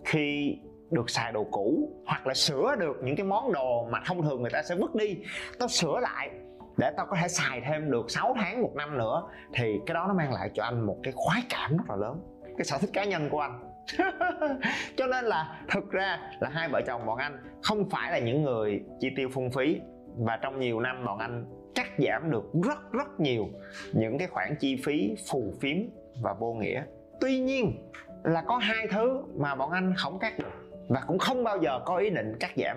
khi 0.05 0.57
được 0.91 1.11
xài 1.11 1.33
đồ 1.33 1.45
cũ 1.51 1.89
hoặc 2.07 2.27
là 2.27 2.35
sửa 2.35 2.77
được 2.79 2.97
những 3.03 3.17
cái 3.17 3.27
món 3.27 3.53
đồ 3.53 3.89
mà 3.91 4.03
thông 4.07 4.23
thường 4.23 4.43
người 4.43 4.51
ta 4.51 4.63
sẽ 4.63 4.75
vứt 4.75 4.95
đi 4.95 5.17
tao 5.59 5.69
sửa 5.69 6.01
lại 6.01 6.31
để 6.77 6.93
tao 6.97 7.07
có 7.07 7.17
thể 7.21 7.29
xài 7.29 7.61
thêm 7.61 7.91
được 7.91 8.11
6 8.11 8.35
tháng 8.39 8.63
một 8.63 8.73
năm 8.75 8.99
nữa 8.99 9.23
thì 9.55 9.81
cái 9.87 9.95
đó 9.95 10.05
nó 10.09 10.15
mang 10.15 10.33
lại 10.33 10.51
cho 10.55 10.63
anh 10.63 10.87
một 10.87 10.97
cái 11.03 11.13
khoái 11.17 11.43
cảm 11.49 11.77
rất 11.77 11.85
là 11.89 11.97
lớn 11.97 12.21
cái 12.59 12.65
sở 12.65 12.79
thích 12.79 12.91
cá 12.93 13.05
nhân 13.05 13.29
của 13.31 13.41
anh. 13.41 13.70
cho 14.97 15.07
nên 15.07 15.25
là 15.25 15.61
thực 15.69 15.91
ra 15.91 16.19
là 16.41 16.49
hai 16.49 16.69
vợ 16.69 16.81
chồng 16.87 17.07
bọn 17.07 17.19
anh 17.19 17.39
không 17.63 17.91
phải 17.91 18.13
là 18.13 18.19
những 18.19 18.43
người 18.43 18.83
chi 19.01 19.09
tiêu 19.17 19.29
phung 19.33 19.51
phí 19.51 19.81
và 20.17 20.37
trong 20.37 20.61
nhiều 20.61 20.81
năm 20.81 21.05
bọn 21.07 21.19
anh 21.19 21.45
cắt 21.75 21.87
giảm 21.99 22.31
được 22.31 22.45
rất 22.65 22.93
rất 22.93 23.21
nhiều 23.21 23.49
những 23.93 24.19
cái 24.19 24.29
khoản 24.29 24.57
chi 24.61 24.83
phí 24.85 25.15
phù 25.31 25.53
phiếm 25.61 25.77
và 26.23 26.35
vô 26.39 26.53
nghĩa. 26.53 26.83
Tuy 27.21 27.39
nhiên 27.39 27.91
là 28.25 28.43
có 28.43 28.57
hai 28.57 28.87
thứ 28.91 29.23
mà 29.37 29.55
bọn 29.55 29.71
anh 29.71 29.95
không 29.97 30.19
cắt 30.19 30.39
được 30.39 30.71
và 30.89 31.03
cũng 31.07 31.19
không 31.19 31.45
bao 31.45 31.59
giờ 31.59 31.81
có 31.85 31.97
ý 31.97 32.11
định 32.11 32.37
cắt 32.41 32.51
giảm. 32.57 32.77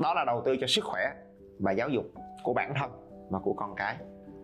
Đó 0.00 0.14
là 0.14 0.24
đầu 0.24 0.42
tư 0.44 0.56
cho 0.60 0.66
sức 0.66 0.84
khỏe 0.84 1.12
và 1.58 1.72
giáo 1.72 1.88
dục 1.88 2.04
của 2.42 2.54
bản 2.54 2.74
thân 2.74 2.90
và 3.30 3.38
của 3.38 3.52
con 3.52 3.74
cái. 3.76 3.96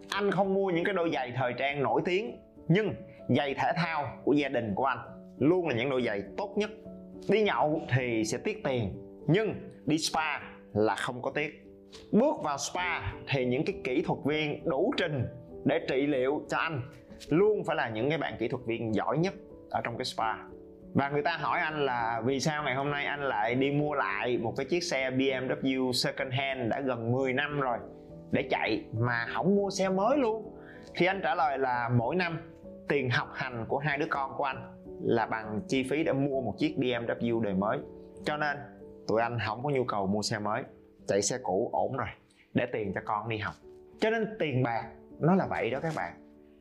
Anh 0.09 0.31
không 0.31 0.55
mua 0.55 0.71
những 0.71 0.85
cái 0.85 0.95
đôi 0.95 1.11
giày 1.15 1.33
thời 1.37 1.53
trang 1.59 1.83
nổi 1.83 2.03
tiếng, 2.05 2.39
nhưng 2.69 2.95
giày 3.29 3.55
thể 3.55 3.73
thao 3.77 4.05
của 4.25 4.33
gia 4.33 4.49
đình 4.49 4.75
của 4.75 4.85
anh 4.85 4.99
luôn 5.41 5.69
là 5.69 5.75
những 5.75 5.91
đôi 5.91 6.03
giày 6.03 6.23
tốt 6.37 6.55
nhất. 6.57 6.71
Đi 7.29 7.43
nhậu 7.43 7.83
thì 7.97 8.25
sẽ 8.25 8.39
tiếc 8.39 8.65
tiền, 8.65 8.93
nhưng 9.27 9.55
đi 9.87 9.99
spa 9.99 10.39
là 10.75 10.95
không 10.95 11.23
có 11.23 11.31
tiếc. 11.31 11.67
Bước 12.13 12.35
vào 12.43 12.59
spa 12.59 13.01
thì 13.29 13.45
những 13.45 13.65
cái 13.65 13.81
kỹ 13.85 14.03
thuật 14.03 14.19
viên 14.25 14.65
đủ 14.65 14.93
trình 14.97 15.27
để 15.65 15.81
trị 15.89 16.07
liệu 16.07 16.43
cho 16.49 16.59
anh 16.59 16.83
luôn 17.29 17.65
phải 17.65 17.77
là 17.77 17.89
những 17.89 18.09
cái 18.09 18.19
bạn 18.19 18.35
kỹ 18.39 18.49
thuật 18.49 18.65
viên 18.67 18.95
giỏi 18.95 19.19
nhất 19.19 19.35
ở 19.71 19.81
trong 19.85 19.99
cái 19.99 20.05
spa. 20.05 20.35
Và 20.95 21.09
người 21.09 21.23
ta 21.23 21.37
hỏi 21.37 21.61
anh 21.61 21.85
là, 21.85 22.23
vì 22.25 22.41
sao 22.41 22.63
ngày 22.63 22.75
hôm 22.75 22.91
nay 22.91 23.05
anh 23.05 23.23
lại 23.23 23.55
đi 23.55 23.71
mua 23.71 23.95
lại 23.95 24.39
một 24.39 24.55
cái 24.57 24.67
chiếc 24.67 24.81
xe 24.81 25.11
BMW 25.11 25.93
second 25.93 26.33
hand 26.33 26.71
đã 26.71 26.81
gần 26.81 27.13
10 27.13 27.33
năm 27.33 27.61
rồi 27.61 27.79
để 28.31 28.49
chạy 28.51 28.85
mà 28.93 29.27
không 29.35 29.57
mua 29.57 29.71
xe 29.71 29.89
mới 29.89 30.19
luôn? 30.19 30.57
Thì 30.97 31.07
anh 31.07 31.21
trả 31.23 31.35
lời 31.35 31.59
là, 31.59 31.89
mỗi 31.89 32.17
năm 32.17 32.39
tiền 32.89 33.11
học 33.11 33.29
hành 33.33 33.65
của 33.69 33.79
hai 33.79 33.99
đứa 33.99 34.07
con 34.11 34.33
của 34.37 34.45
anh 34.45 34.80
là 35.03 35.27
bằng 35.27 35.61
chi 35.69 35.87
phí 35.91 36.05
để 36.05 36.13
mua 36.13 36.41
một 36.41 36.55
chiếc 36.59 36.77
BMW 36.79 37.41
đời 37.41 37.55
mới. 37.55 37.79
Cho 38.25 38.37
nên, 38.37 38.57
tụi 39.09 39.21
anh 39.21 39.39
không 39.47 39.63
có 39.63 39.71
nhu 39.71 39.85
cầu 39.85 40.07
mua 40.07 40.23
xe 40.23 40.39
mới, 40.39 40.63
chạy 41.07 41.23
xe 41.23 41.39
cũ 41.43 41.71
ổn 41.73 41.97
rồi, 41.97 42.09
để 42.55 42.67
tiền 42.73 42.93
cho 42.95 43.01
con 43.05 43.29
đi 43.29 43.39
học. 43.39 43.55
Cho 44.01 44.11
nên 44.11 44.37
tiền 44.39 44.63
bạc, 44.63 44.85
nó 45.21 45.35
là 45.35 45.47
vậy 45.51 45.71
đó 45.71 45.79
các 45.83 45.93
bạn. 45.97 46.13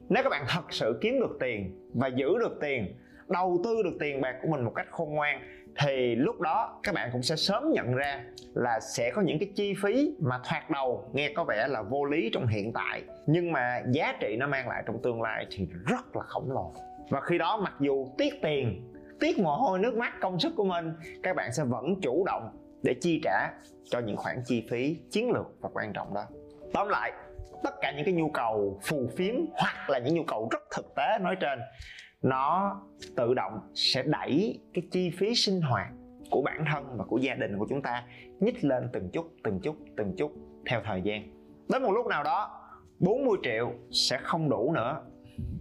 Nếu 0.10 0.24
các 0.24 0.30
bạn 0.30 0.46
thật 0.48 0.64
sự 0.70 1.00
kiếm 1.02 1.20
được 1.20 1.38
tiền 1.40 1.90
và 1.94 2.08
giữ 2.08 2.38
được 2.40 2.58
tiền, 2.62 2.96
đầu 3.28 3.62
tư 3.64 3.84
được 3.84 3.98
tiền 4.00 4.22
bạc 4.22 4.36
của 4.42 4.48
mình 4.48 4.64
một 4.64 4.72
cách 4.76 4.88
khôn 4.92 5.14
ngoan, 5.14 5.42
thì 5.80 6.16
lúc 6.16 6.40
đó 6.40 6.80
các 6.84 6.96
bạn 6.96 7.10
cũng 7.12 7.24
sẽ 7.24 7.36
sớm 7.36 7.72
nhận 7.72 7.96
ra 7.96 8.24
là 8.54 8.80
sẽ 8.80 9.12
có 9.12 9.22
những 9.22 9.40
cái 9.40 9.50
chi 9.56 9.74
phí 9.84 10.16
mà 10.20 10.40
thoạt 10.50 10.70
đầu 10.70 11.10
nghe 11.14 11.34
có 11.36 11.44
vẻ 11.44 11.68
là 11.68 11.82
vô 11.82 12.06
lý 12.06 12.30
trong 12.34 12.48
hiện 12.48 12.74
tại, 12.74 13.04
nhưng 13.28 13.52
mà 13.52 13.82
giá 13.92 14.14
trị 14.20 14.36
nó 14.40 14.48
mang 14.48 14.68
lại 14.68 14.84
trong 14.86 15.02
tương 15.02 15.22
lai 15.22 15.46
thì 15.52 15.68
rất 15.88 16.16
là 16.16 16.24
khổng 16.24 16.52
lồ 16.52 16.74
và 17.10 17.22
khi 17.22 17.38
đó 17.38 17.60
mặc 17.64 17.74
dù 17.80 18.08
tiếc 18.18 18.42
tiền, 18.42 18.94
tiếc 19.20 19.40
mồ 19.40 19.56
hôi, 19.56 19.80
nước 19.80 19.98
mắt, 19.98 20.14
công 20.22 20.40
sức 20.40 20.54
của 20.56 20.66
mình, 20.66 20.94
các 21.24 21.36
bạn 21.36 21.54
sẽ 21.54 21.64
vẫn 21.64 22.02
chủ 22.02 22.24
động 22.26 22.50
để 22.84 22.96
chi 23.02 23.22
trả 23.24 23.50
cho 23.86 24.00
những 24.00 24.18
khoản 24.18 24.42
chi 24.46 24.68
phí 24.70 24.98
chiến 25.10 25.32
lược 25.32 25.48
và 25.62 25.70
quan 25.74 25.94
trọng 25.94 26.14
đó. 26.14 26.26
Tóm 26.74 26.88
lại, 26.90 27.12
tất 27.64 27.74
cả 27.82 27.94
những 27.96 28.06
cái 28.06 28.14
nhu 28.14 28.30
cầu 28.30 28.80
phù 28.84 29.08
phiếm 29.18 29.36
hoặc 29.54 29.90
là 29.90 30.00
những 30.00 30.16
nhu 30.16 30.24
cầu 30.24 30.48
rất 30.52 30.62
thực 30.76 30.96
tế 30.96 31.18
nói 31.22 31.36
trên, 31.40 31.60
nó 32.22 32.76
tự 33.16 33.34
động 33.34 33.60
sẽ 33.76 34.04
đẩy 34.04 34.60
cái 34.74 34.84
chi 34.92 35.12
phí 35.18 35.36
sinh 35.36 35.62
hoạt 35.62 35.88
của 36.32 36.42
bản 36.42 36.66
thân 36.72 36.98
và 36.98 37.06
của 37.06 37.18
gia 37.18 37.34
đình 37.34 37.58
của 37.58 37.66
chúng 37.70 37.82
ta 37.82 38.04
nhích 38.40 38.64
lên 38.64 38.90
từng 38.94 39.10
chút 39.14 39.32
từng 39.44 39.60
chút 39.64 39.76
từng 39.98 40.14
chút 40.18 40.32
theo 40.66 40.82
thời 40.86 41.02
gian. 41.02 41.24
Đến 41.70 41.84
một 41.84 41.92
lúc 41.92 42.08
nào 42.08 42.24
đó 42.24 42.62
40 43.00 43.38
triệu 43.44 43.72
sẽ 43.92 44.18
không 44.18 44.50
đủ 44.50 44.72
nữa 44.74 45.02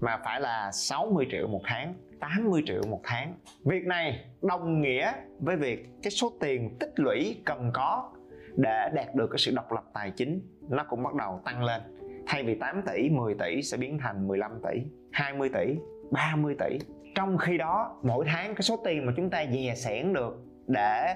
mà 0.01 0.21
phải 0.25 0.41
là 0.41 0.71
60 0.73 1.27
triệu 1.31 1.47
một 1.47 1.61
tháng 1.65 1.95
80 2.21 2.63
triệu 2.67 2.83
một 2.89 3.01
tháng. 3.05 3.35
Việc 3.65 3.87
này 3.87 4.25
đồng 4.43 4.81
nghĩa 4.81 5.13
với 5.39 5.57
việc 5.57 5.89
cái 6.03 6.11
số 6.11 6.33
tiền 6.41 6.77
tích 6.81 6.93
lũy 6.97 7.43
cần 7.45 7.71
có 7.75 8.11
để 8.57 8.91
đạt 8.95 9.15
được 9.15 9.27
cái 9.31 9.39
sự 9.39 9.53
độc 9.55 9.73
lập 9.73 9.85
tài 9.95 10.11
chính, 10.11 10.41
nó 10.69 10.85
cũng 10.89 11.03
bắt 11.03 11.15
đầu 11.15 11.41
tăng 11.45 11.65
lên. 11.65 11.81
Thay 12.27 12.43
vì 12.43 12.55
8 12.55 12.83
tỷ 12.83 13.11
10 13.11 13.35
tỷ 13.35 13.63
sẽ 13.63 13.77
biến 13.77 13.99
thành 13.99 14.29
15 14.29 14.51
tỷ 14.63 14.83
20 15.13 15.49
tỷ 15.49 15.75
30 16.11 16.57
tỷ. 16.59 16.79
Trong 17.15 17.39
khi 17.39 17.59
đó, 17.59 18.01
mỗi 18.03 18.25
tháng 18.29 18.55
cái 18.55 18.63
số 18.63 18.77
tiền 18.85 19.07
mà 19.07 19.13
chúng 19.17 19.31
ta 19.31 19.45
dè 19.53 19.75
sẻn 19.77 20.13
được 20.13 20.45
để 20.67 21.15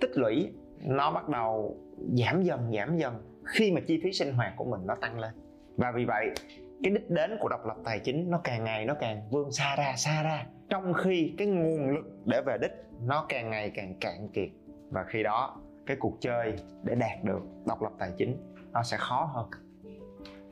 tích 0.00 0.10
lũy, 0.14 0.52
nó 0.82 1.12
bắt 1.12 1.28
đầu 1.28 1.76
giảm 1.98 2.42
dần 2.42 2.72
giảm 2.76 2.96
dần. 2.96 3.14
Khi 3.44 3.72
mà 3.72 3.80
chi 3.86 4.00
phí 4.04 4.12
sinh 4.12 4.32
hoạt 4.32 4.52
của 4.56 4.64
mình 4.64 4.80
nó 4.86 4.94
tăng 4.94 5.18
lên. 5.18 5.30
Và 5.76 5.92
vì 5.96 6.04
vậy 6.04 6.30
cái 6.82 6.92
đích 6.92 7.10
đến 7.10 7.36
của 7.40 7.48
độc 7.48 7.66
lập 7.66 7.76
tài 7.84 7.98
chính 7.98 8.30
nó 8.30 8.40
càng 8.44 8.64
ngày 8.64 8.84
nó 8.84 8.94
càng 8.94 9.28
vươn 9.30 9.52
xa 9.52 9.76
ra 9.76 9.92
xa 9.96 10.22
ra. 10.22 10.46
Trong 10.68 10.92
khi 10.92 11.34
cái 11.38 11.46
nguồn 11.46 11.90
lực 11.90 12.04
để 12.24 12.42
về 12.46 12.58
đích 12.62 12.72
nó 13.00 13.26
càng 13.28 13.50
ngày 13.50 13.72
càng 13.74 13.94
cạn 14.00 14.28
kiệt. 14.32 14.48
Và 14.90 15.04
khi 15.08 15.22
đó, 15.22 15.60
cái 15.86 15.96
cuộc 16.00 16.16
chơi 16.20 16.54
để 16.82 16.94
đạt 16.94 17.24
được 17.24 17.40
độc 17.66 17.82
lập 17.82 17.92
tài 17.98 18.10
chính 18.16 18.54
nó 18.72 18.82
sẽ 18.82 18.96
khó 18.96 19.30
hơn. 19.34 19.50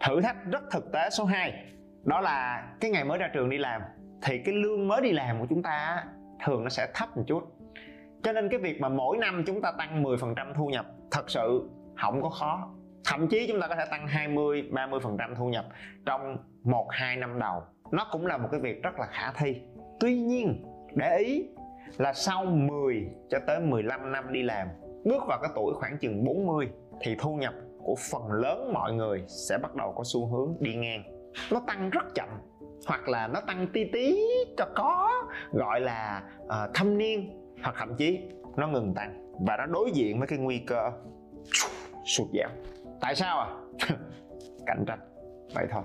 Thử 0.07 0.21
thách 0.21 0.37
rất 0.51 0.63
thực 0.71 0.93
tế 0.93 1.11
số 1.11 1.25
2 1.25 1.65
đó 2.05 2.21
là 2.21 2.69
cái 2.81 2.91
ngày 2.91 3.05
mới 3.05 3.19
ra 3.19 3.31
trường 3.35 3.51
đi 3.51 3.59
làm, 3.59 3.83
thì 4.23 4.39
cái 4.45 4.55
lương 4.55 4.89
mới 4.89 5.01
đi 5.01 5.13
làm 5.13 5.41
của 5.41 5.47
chúng 5.51 5.63
ta 5.63 6.05
thường 6.45 6.63
nó 6.63 6.69
sẽ 6.69 6.89
thấp 6.95 7.17
một 7.17 7.23
chút. 7.27 7.43
Cho 8.23 8.33
nên 8.33 8.49
cái 8.49 8.61
việc 8.61 8.81
mà 8.81 8.89
mỗi 8.89 9.17
năm 9.17 9.45
chúng 9.47 9.63
ta 9.63 9.73
tăng 9.79 10.03
10% 10.03 10.55
thu 10.55 10.67
nhập 10.67 10.87
thật 11.11 11.31
sự 11.31 11.71
không 11.97 12.23
có 12.23 12.29
khó 12.29 12.75
thậm 13.05 13.29
chí 13.29 13.47
chúng 13.49 13.61
ta 13.61 13.69
có 13.69 13.75
thể 13.75 13.85
tăng 13.91 14.07
20 14.07 14.69
30% 14.73 15.35
thu 15.35 15.49
nhập 15.49 15.65
trong 16.07 16.37
1 16.65 16.87
2 16.91 17.17
năm 17.17 17.39
đầu. 17.39 17.63
Nó 17.93 18.07
cũng 18.13 18.27
là 18.27 18.37
một 18.37 18.49
cái 18.53 18.61
việc 18.61 18.83
rất 18.83 18.99
là 18.99 19.07
khả 19.07 19.33
thi. 19.33 19.63
Tuy 20.01 20.21
nhiên 20.21 20.65
để 20.95 21.19
ý 21.19 21.49
là 21.99 22.13
sau 22.13 22.45
10 22.45 23.07
cho 23.31 23.39
tới 23.47 23.61
15 23.61 24.13
năm 24.13 24.33
đi 24.33 24.43
làm 24.43 24.69
bước 25.05 25.23
vào 25.29 25.39
cái 25.43 25.51
tuổi 25.55 25.75
khoảng 25.75 25.99
chừng 25.99 26.25
40 26.25 26.69
thì 27.01 27.17
thu 27.19 27.37
nhập 27.37 27.55
của 27.79 27.97
phần 28.11 28.33
lớn 28.33 28.73
mọi 28.73 28.93
người 28.93 29.25
sẽ 29.29 29.59
bắt 29.63 29.75
đầu 29.75 29.93
có 29.97 30.05
xu 30.07 30.27
hướng 30.27 30.57
đi 30.61 30.75
ngang. 30.75 31.03
Nó 31.53 31.61
tăng 31.67 31.91
rất 31.91 32.05
chậm 32.15 32.29
hoặc 32.87 33.09
là 33.09 33.29
nó 33.29 33.41
tăng 33.41 33.67
tí 33.73 33.85
tí 33.93 34.19
cho 34.57 34.67
có 34.75 35.11
gọi 35.53 35.81
là 35.81 36.23
uh, 36.45 36.75
thâm 36.75 36.99
niên 36.99 37.41
hoặc 37.63 37.75
thậm 37.79 37.95
chí 37.97 38.21
nó 38.57 38.69
ngừng 38.69 38.95
tăng. 38.95 39.33
Và 39.47 39.57
nó 39.57 39.67
đối 39.67 39.91
diện 39.91 40.19
với 40.19 40.29
cái 40.29 40.39
nguy 40.39 40.59
cơ 40.59 40.91
sụt 42.05 42.29
giảm 42.33 42.51
tại 43.03 43.15
sao 43.15 43.39
à? 43.39 43.49
Cạnh 44.67 44.85
tranh. 44.87 44.99
Vậy 45.55 45.67
thôi. 45.71 45.83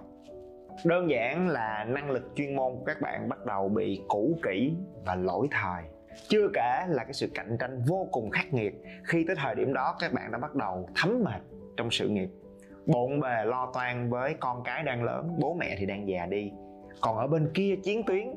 Đơn 0.86 1.10
giản 1.10 1.48
là 1.48 1.86
năng 1.90 2.12
lực 2.12 2.24
chuyên 2.36 2.56
môn 2.56 2.74
của 2.76 2.84
các 2.86 3.02
bạn 3.02 3.30
bắt 3.30 3.46
đầu 3.46 3.70
bị 3.70 4.02
cũ 4.08 4.38
kỹ 4.44 4.74
và 5.06 5.16
lỗi 5.16 5.48
thời. 5.52 5.84
Chưa 6.28 6.48
kể 6.54 6.86
là 6.88 7.04
cái 7.04 7.14
sự 7.14 7.28
cạnh 7.36 7.58
tranh 7.60 7.82
vô 7.88 8.08
cùng 8.12 8.30
khắc 8.30 8.54
nghiệt 8.54 8.74
khi 9.04 9.24
tới 9.28 9.36
thời 9.36 9.56
điểm 9.56 9.74
đó 9.74 9.96
các 10.00 10.14
bạn 10.14 10.32
đã 10.32 10.38
bắt 10.38 10.56
đầu 10.56 10.90
thấm 10.96 11.24
mệt 11.24 11.42
trong 11.78 11.92
sự 11.92 12.10
nghiệp. 12.10 12.30
Bộn 12.86 13.20
bề 13.20 13.46
lo 13.46 13.72
toan 13.74 14.10
với 14.10 14.34
con 14.40 14.64
cái 14.64 14.84
đang 14.84 15.04
lớn, 15.04 15.36
bố 15.40 15.54
mẹ 15.54 15.76
thì 15.80 15.86
đang 15.86 16.08
già 16.08 16.26
đi. 16.26 16.52
Còn 17.02 17.18
ở 17.18 17.28
bên 17.28 17.52
kia 17.54 17.76
chiến 17.84 18.04
tuyến, 18.04 18.28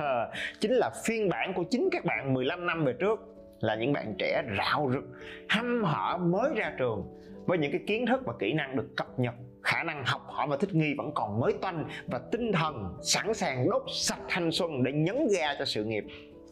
chính 0.60 0.72
là 0.72 0.90
phiên 1.04 1.28
bản 1.28 1.52
của 1.54 1.64
chính 1.70 1.88
các 1.92 2.04
bạn 2.04 2.34
15 2.34 2.66
năm 2.66 2.84
về 2.84 2.92
trước 2.92 3.20
là 3.60 3.74
những 3.74 3.92
bạn 3.92 4.14
trẻ 4.18 4.42
rạo 4.58 4.90
rực, 4.92 5.04
hăm 5.48 5.84
hở 5.84 6.16
mới 6.16 6.50
ra 6.56 6.74
trường 6.78 7.06
với 7.46 7.58
những 7.58 7.72
cái 7.72 7.80
kiến 7.86 8.06
thức 8.06 8.20
và 8.26 8.32
kỹ 8.38 8.52
năng 8.52 8.76
được 8.76 8.96
cập 8.96 9.18
nhật, 9.18 9.34
khả 9.62 9.82
năng 9.82 10.04
học 10.06 10.22
hỏi 10.26 10.46
và 10.50 10.56
thích 10.56 10.74
nghi 10.74 10.94
vẫn 10.98 11.10
còn 11.14 11.40
mới 11.40 11.52
toanh 11.62 11.88
và 12.06 12.20
tinh 12.32 12.52
thần 12.52 12.94
sẵn 13.02 13.34
sàng 13.34 13.70
đốt 13.70 13.82
sạch 13.92 14.20
thanh 14.28 14.50
xuân 14.50 14.82
để 14.82 14.92
nhấn 14.92 15.28
ga 15.36 15.54
cho 15.58 15.64
sự 15.64 15.84
nghiệp, 15.84 16.04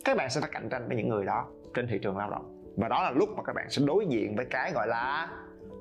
các 0.04 0.16
bạn 0.16 0.30
sẽ 0.30 0.40
phải 0.40 0.50
cạnh 0.52 0.68
tranh 0.70 0.88
với 0.88 0.96
những 0.96 1.08
người 1.08 1.24
đó 1.24 1.46
trên 1.74 1.86
thị 1.86 1.98
trường 2.02 2.16
lao 2.16 2.30
động. 2.30 2.74
Và 2.76 2.88
đó 2.88 3.02
là 3.02 3.10
lúc 3.10 3.28
mà 3.36 3.42
các 3.42 3.52
bạn 3.52 3.70
sẽ 3.70 3.82
đối 3.86 4.06
diện 4.06 4.36
với 4.36 4.46
cái 4.50 4.72
gọi 4.72 4.88
là 4.88 5.28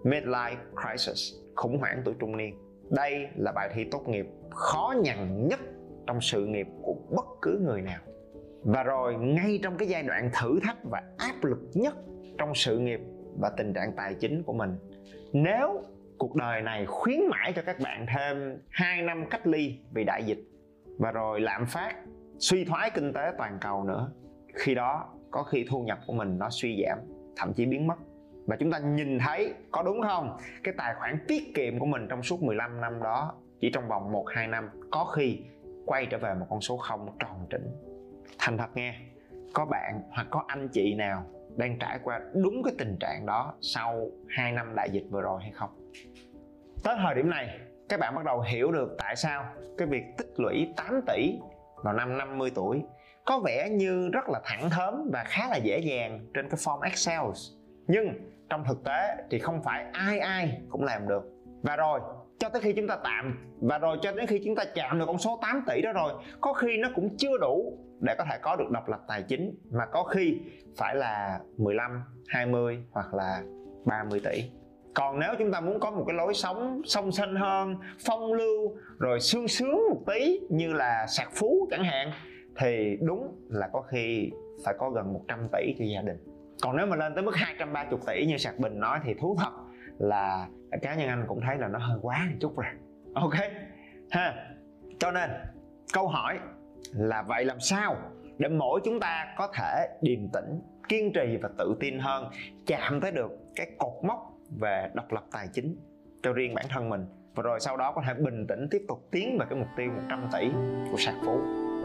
midlife 0.04 0.56
crisis, 0.82 1.34
khủng 1.56 1.78
hoảng 1.78 2.02
tuổi 2.06 2.14
trung 2.20 2.38
niên. 2.38 2.58
Đây 2.90 3.28
là 3.36 3.52
bài 3.52 3.70
thi 3.74 3.84
tốt 3.92 4.08
nghiệp 4.08 4.26
khó 4.50 4.94
nhằn 5.04 5.48
nhất 5.48 5.60
trong 6.08 6.22
sự 6.22 6.46
nghiệp 6.46 6.68
của 6.82 6.96
bất 7.16 7.26
cứ 7.42 7.62
người 7.66 7.82
nào. 7.82 8.00
Và 8.64 8.84
rồi, 8.84 9.16
ngay 9.16 9.60
trong 9.64 9.78
cái 9.78 9.88
giai 9.88 10.04
đoạn 10.04 10.30
thử 10.42 10.60
thách 10.64 10.78
và 10.84 11.02
áp 11.18 11.44
lực 11.44 11.60
nhất 11.74 11.96
trong 12.38 12.56
sự 12.56 12.80
nghiệp 12.80 13.00
và 13.40 13.50
tình 13.58 13.74
trạng 13.74 13.92
tài 13.96 14.14
chính 14.14 14.44
của 14.44 14.54
mình 14.54 14.78
nếu 15.34 15.84
cuộc 16.18 16.36
đời 16.36 16.62
này 16.62 16.86
khuyến 16.86 17.20
mãi 17.30 17.54
cho 17.56 17.62
các 17.66 17.80
bạn 17.80 18.06
thêm 18.16 18.58
2 18.70 19.02
năm 19.02 19.26
cách 19.30 19.48
ly 19.48 19.80
vì 19.94 20.04
đại 20.04 20.24
dịch 20.24 20.40
và 21.00 21.12
rồi 21.12 21.42
lạm 21.42 21.66
phát, 21.66 21.96
suy 22.40 22.66
thoái 22.66 22.90
kinh 22.90 23.14
tế 23.14 23.32
toàn 23.38 23.58
cầu 23.62 23.84
nữa, 23.84 24.12
khi 24.54 24.76
đó 24.76 25.10
có 25.32 25.44
khi 25.44 25.66
thu 25.70 25.84
nhập 25.84 26.00
của 26.08 26.14
mình 26.14 26.38
nó 26.38 26.50
suy 26.50 26.84
giảm, 26.86 27.00
thậm 27.36 27.54
chí 27.54 27.66
biến 27.66 27.88
mất. 27.88 27.96
Và 28.48 28.56
chúng 28.56 28.72
ta 28.72 28.80
nhìn 28.80 29.20
thấy, 29.20 29.54
có 29.72 29.84
đúng 29.84 30.02
không? 30.02 30.38
Cái 30.64 30.74
tài 30.78 30.96
khoản 31.00 31.26
tiết 31.28 31.44
kiệm 31.56 31.80
của 31.80 31.86
mình 31.86 32.08
trong 32.10 32.24
suốt 32.24 32.44
15 32.44 32.82
năm 32.82 33.04
đó, 33.04 33.34
chỉ 33.60 33.72
trong 33.74 33.88
vòng 33.88 34.12
1 34.12 34.26
2 34.30 34.48
năm, 34.48 34.70
có 34.92 35.06
khi 35.06 35.40
quay 35.86 36.06
trở 36.06 36.18
về 36.18 36.34
một 36.34 36.46
con 36.50 36.62
số 36.62 36.78
không 36.78 37.18
tròn 37.20 37.48
trĩnh. 37.52 37.68
Thành 38.40 38.58
thật 38.58 38.70
nghe, 38.76 38.96
có 39.54 39.66
bạn 39.66 40.02
hoặc 40.12 40.28
có 40.30 40.44
anh 40.48 40.68
chị 40.68 40.96
nào 40.96 41.26
đang 41.56 41.80
trải 41.80 42.00
qua 42.04 42.22
đúng 42.34 42.64
cái 42.64 42.74
tình 42.78 42.98
trạng 43.00 43.26
đó 43.26 43.54
sau 43.62 44.08
2 44.30 44.52
năm 44.52 44.76
đại 44.76 44.90
dịch 44.92 45.04
vừa 45.10 45.22
rồi 45.22 45.40
hay 45.42 45.52
không? 45.52 45.70
Tới 46.84 46.96
thời 47.04 47.16
điểm 47.16 47.30
này, 47.30 47.60
các 47.90 48.00
bạn 48.00 48.16
bắt 48.16 48.26
đầu 48.26 48.42
hiểu 48.42 48.72
được 48.72 48.96
tại 48.98 49.16
sao 49.16 49.46
cái 49.78 49.88
việc 49.88 50.04
tích 50.18 50.34
lũy 50.38 50.74
8 50.78 51.02
tỷ 51.08 51.40
vào 51.84 51.94
năm 51.94 52.18
50 52.18 52.52
tuổi 52.56 52.84
có 53.26 53.40
vẻ 53.40 53.70
như 53.70 54.10
rất 54.14 54.30
là 54.30 54.42
thẳng 54.44 54.70
thớm 54.70 55.10
và 55.14 55.24
khá 55.24 55.48
là 55.50 55.58
dễ 55.58 55.80
dàng 55.80 56.26
trên 56.34 56.50
cái 56.50 56.58
form 56.58 56.82
Excel. 56.82 57.22
Nhưng 57.88 58.14
trong 58.50 58.64
thực 58.68 58.84
tế 58.84 59.16
thì 59.30 59.40
không 59.40 59.64
phải 59.64 59.86
ai 59.94 60.20
ai 60.20 60.62
cũng 60.70 60.84
làm 60.84 61.08
được. 61.08 61.24
Và 61.62 61.76
rồi, 61.76 62.00
cho 62.40 62.50
tới 62.50 62.62
khi 62.62 62.74
chúng 62.74 62.88
ta 62.88 62.98
tạm, 63.04 63.54
và 63.62 63.78
rồi 63.78 63.98
cho 64.02 64.12
đến 64.12 64.28
khi 64.28 64.42
chúng 64.46 64.56
ta 64.56 64.64
chạm 64.76 65.00
được 65.00 65.06
con 65.06 65.18
số 65.18 65.40
8 65.42 65.64
tỷ 65.68 65.82
đó 65.82 65.94
rồi, 65.94 66.14
có 66.42 66.54
khi 66.54 66.78
nó 66.78 66.90
cũng 66.96 67.18
chưa 67.18 67.38
đủ 67.38 67.78
để 68.00 68.16
có 68.18 68.26
thể 68.30 68.38
có 68.42 68.56
được 68.56 68.70
độc 68.72 68.90
lập 68.90 69.00
tài 69.08 69.24
chính 69.24 69.56
mà 69.72 69.86
có 69.86 70.04
khi 70.04 70.40
phải 70.78 70.96
là 70.96 71.40
15, 71.58 72.04
20 72.28 72.84
hoặc 72.92 73.14
là 73.14 73.44
30 73.86 74.22
tỷ. 74.24 74.52
Còn 74.96 75.20
nếu 75.20 75.34
chúng 75.40 75.52
ta 75.52 75.62
muốn 75.62 75.80
có 75.80 75.92
một 75.92 76.04
cái 76.08 76.16
lối 76.16 76.34
sống 76.34 76.82
song 76.86 77.12
sinh 77.12 77.36
hơn 77.36 77.76
phong 78.06 78.34
lưu 78.34 78.78
rồi 79.00 79.20
sương 79.20 79.48
sướng 79.48 79.82
một 79.90 80.02
tí 80.06 80.40
như 80.50 80.74
là 80.74 81.06
sạc 81.08 81.30
phú 81.34 81.68
chẳng 81.72 81.84
hạn 81.84 82.12
thì 82.60 82.98
đúng 83.02 83.36
là 83.50 83.70
có 83.74 83.82
khi 83.82 84.32
phải 84.66 84.76
có 84.78 84.90
gần 84.90 85.14
100 85.14 85.48
tỷ 85.52 85.76
cho 85.80 85.86
gia 85.86 86.02
đình. 86.02 86.18
Còn 86.64 86.78
nếu 86.78 86.86
mà 86.86 86.96
lên 86.96 87.16
tới 87.16 87.24
mức 87.24 87.36
230 87.36 88.00
tỷ 88.08 88.26
như 88.26 88.38
sạc 88.38 88.60
bình 88.60 88.80
nói 88.80 89.00
thì 89.04 89.14
thú 89.14 89.38
thật 89.40 89.52
là 90.00 90.48
cá 90.82 90.96
nhân 90.96 91.08
anh 91.08 91.26
cũng 91.28 91.42
thấy 91.48 91.58
là 91.58 91.68
nó 91.68 91.80
hơi 91.80 92.00
quá 92.02 92.28
một 92.32 92.38
chút 92.40 92.58
rồi. 92.58 92.66
Ok 93.14 93.34
ha. 94.12 94.34
Cho 95.00 95.12
nên 95.12 95.30
câu 95.94 96.08
hỏi 96.08 96.40
là 96.96 97.22
vậy 97.22 97.46
làm 97.46 97.60
sao 97.60 97.96
để 98.38 98.50
mỗi 98.50 98.82
chúng 98.84 99.00
ta 99.00 99.34
có 99.38 99.52
thể 99.58 99.88
điềm 100.02 100.30
tĩnh 100.34 100.60
kiên 100.90 101.14
trì 101.14 101.38
và 101.42 101.50
tự 101.58 101.76
tin 101.80 102.00
hơn 102.00 102.30
chạm 102.66 103.02
tới 103.02 103.12
được 103.12 103.32
cái 103.56 103.68
cột 103.78 104.04
mốc 104.04 104.18
về 104.60 104.90
độc 104.94 105.12
lập 105.12 105.24
tài 105.32 105.48
chính 105.54 105.76
cho 106.24 106.34
riêng 106.34 106.54
bản 106.54 106.66
thân 106.70 106.90
mình 106.90 107.06
và 107.36 107.44
rồi 107.44 107.60
sau 107.60 107.78
đó 107.78 107.92
có 107.92 108.02
thể 108.08 108.14
bình 108.14 108.48
tĩnh 108.48 108.68
tiếp 108.72 108.82
tục 108.88 109.08
tiến 109.12 109.38
về 109.40 109.46
cái 109.50 109.60
mục 109.60 109.68
tiêu 109.78 109.92
100 109.96 110.30
tỷ 110.32 110.50
của 110.92 110.98
sạc 110.98 111.16
phú 111.26 111.40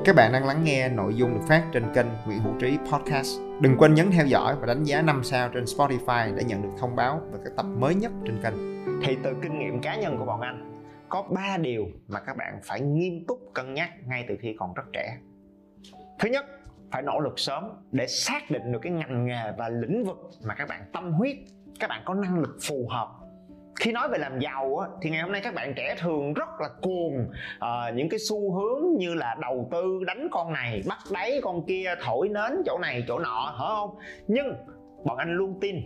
các 0.04 0.16
bạn 0.16 0.32
đang 0.32 0.46
lắng 0.46 0.64
nghe 0.64 0.88
nội 0.88 1.14
dung 1.14 1.34
được 1.34 1.40
phát 1.48 1.64
trên 1.72 1.82
kênh 1.94 2.06
Nguyễn 2.26 2.38
Hữu 2.38 2.54
Trí 2.58 2.78
Podcast. 2.92 3.40
Đừng 3.60 3.76
quên 3.78 3.94
nhấn 3.94 4.10
theo 4.10 4.26
dõi 4.26 4.56
và 4.60 4.66
đánh 4.66 4.84
giá 4.84 5.02
5 5.02 5.24
sao 5.24 5.48
trên 5.54 5.64
Spotify 5.64 6.36
để 6.36 6.44
nhận 6.44 6.62
được 6.62 6.68
thông 6.78 6.96
báo 6.96 7.20
về 7.32 7.38
các 7.44 7.52
tập 7.56 7.66
mới 7.78 7.94
nhất 7.94 8.12
trên 8.26 8.42
kênh. 8.42 8.54
Thì 9.04 9.16
từ 9.22 9.34
kinh 9.42 9.58
nghiệm 9.58 9.80
cá 9.80 9.96
nhân 9.96 10.16
của 10.18 10.24
bọn 10.24 10.40
anh, 10.40 10.77
có 11.08 11.22
ba 11.22 11.56
điều 11.56 11.86
mà 12.08 12.20
các 12.20 12.36
bạn 12.36 12.60
phải 12.64 12.80
nghiêm 12.80 13.24
túc 13.28 13.38
cân 13.54 13.74
nhắc 13.74 13.90
ngay 14.06 14.24
từ 14.28 14.36
khi 14.40 14.56
còn 14.58 14.74
rất 14.74 14.84
trẻ. 14.92 15.18
Thứ 16.18 16.28
nhất 16.28 16.44
phải 16.92 17.02
nỗ 17.02 17.20
lực 17.20 17.38
sớm 17.38 17.64
để 17.92 18.06
xác 18.06 18.50
định 18.50 18.72
được 18.72 18.78
cái 18.82 18.92
ngành 18.92 19.26
nghề 19.26 19.52
và 19.58 19.68
lĩnh 19.68 20.04
vực 20.04 20.30
mà 20.44 20.54
các 20.54 20.68
bạn 20.68 20.82
tâm 20.92 21.12
huyết 21.12 21.36
các 21.80 21.90
bạn 21.90 22.02
có 22.04 22.14
năng 22.14 22.38
lực 22.38 22.56
phù 22.68 22.86
hợp. 22.90 23.08
Khi 23.80 23.92
nói 23.92 24.08
về 24.08 24.18
làm 24.18 24.38
giàu 24.38 24.76
á, 24.76 24.88
thì 25.02 25.10
ngày 25.10 25.22
hôm 25.22 25.32
nay 25.32 25.40
các 25.44 25.54
bạn 25.54 25.74
trẻ 25.76 25.94
thường 25.98 26.34
rất 26.34 26.48
là 26.60 26.68
cuồng 26.82 27.30
à, 27.58 27.90
những 27.94 28.08
cái 28.08 28.18
xu 28.28 28.52
hướng 28.52 28.98
như 28.98 29.14
là 29.14 29.36
đầu 29.40 29.68
tư 29.70 30.04
đánh 30.06 30.28
con 30.30 30.52
này 30.52 30.82
bắt 30.88 30.98
đáy 31.12 31.40
con 31.42 31.66
kia 31.66 31.94
thổi 32.02 32.28
nến 32.28 32.62
chỗ 32.66 32.78
này 32.78 33.04
chỗ 33.08 33.18
nọ 33.18 33.54
hả 33.58 33.66
không? 33.68 33.98
Nhưng 34.28 34.54
bọn 35.04 35.16
anh 35.16 35.32
luôn 35.32 35.58
tin 35.60 35.76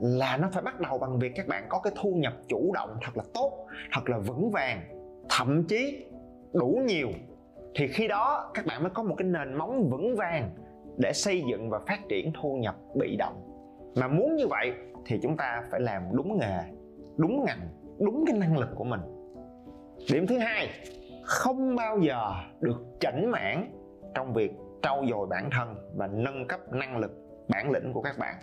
là 0.00 0.36
nó 0.36 0.48
phải 0.52 0.62
bắt 0.62 0.80
đầu 0.80 0.98
bằng 0.98 1.18
việc 1.18 1.32
các 1.34 1.46
bạn 1.46 1.66
có 1.68 1.80
cái 1.80 1.92
thu 1.96 2.10
nhập 2.10 2.32
chủ 2.48 2.72
động 2.74 2.96
thật 3.02 3.16
là 3.16 3.24
tốt, 3.34 3.66
thật 3.92 4.08
là 4.08 4.18
vững 4.18 4.50
vàng, 4.50 4.80
thậm 5.28 5.64
chí 5.64 6.06
đủ 6.52 6.80
nhiều. 6.86 7.08
Thì 7.74 7.88
khi 7.88 8.08
đó 8.08 8.50
các 8.54 8.66
bạn 8.66 8.82
mới 8.82 8.90
có 8.90 9.02
một 9.02 9.14
cái 9.18 9.28
nền 9.28 9.54
móng 9.54 9.88
vững 9.90 10.16
vàng 10.16 10.50
để 10.96 11.12
xây 11.12 11.42
dựng 11.50 11.70
và 11.70 11.80
phát 11.86 12.00
triển 12.08 12.32
thu 12.40 12.56
nhập 12.56 12.76
bị 12.94 13.16
động. 13.16 13.42
Mà 13.96 14.08
muốn 14.08 14.36
như 14.36 14.46
vậy 14.46 14.72
thì 15.06 15.18
chúng 15.22 15.36
ta 15.36 15.62
phải 15.70 15.80
làm 15.80 16.02
đúng 16.12 16.38
nghề, 16.38 16.58
đúng 17.16 17.44
ngành, 17.44 17.60
đúng 17.98 18.24
cái 18.26 18.38
năng 18.38 18.58
lực 18.58 18.68
của 18.74 18.84
mình. 18.84 19.00
Điểm 20.12 20.26
thứ 20.26 20.38
hai, 20.38 20.68
không 21.22 21.76
bao 21.76 21.98
giờ 21.98 22.32
được 22.60 22.84
chảnh 23.00 23.30
mãn 23.30 23.72
trong 24.14 24.32
việc 24.34 24.52
trau 24.82 25.04
dồi 25.10 25.26
bản 25.26 25.50
thân 25.52 25.74
và 25.96 26.06
nâng 26.06 26.46
cấp 26.46 26.60
năng 26.72 26.98
lực 26.98 27.12
bản 27.48 27.70
lĩnh 27.70 27.92
của 27.92 28.02
các 28.02 28.18
bạn. 28.18 28.34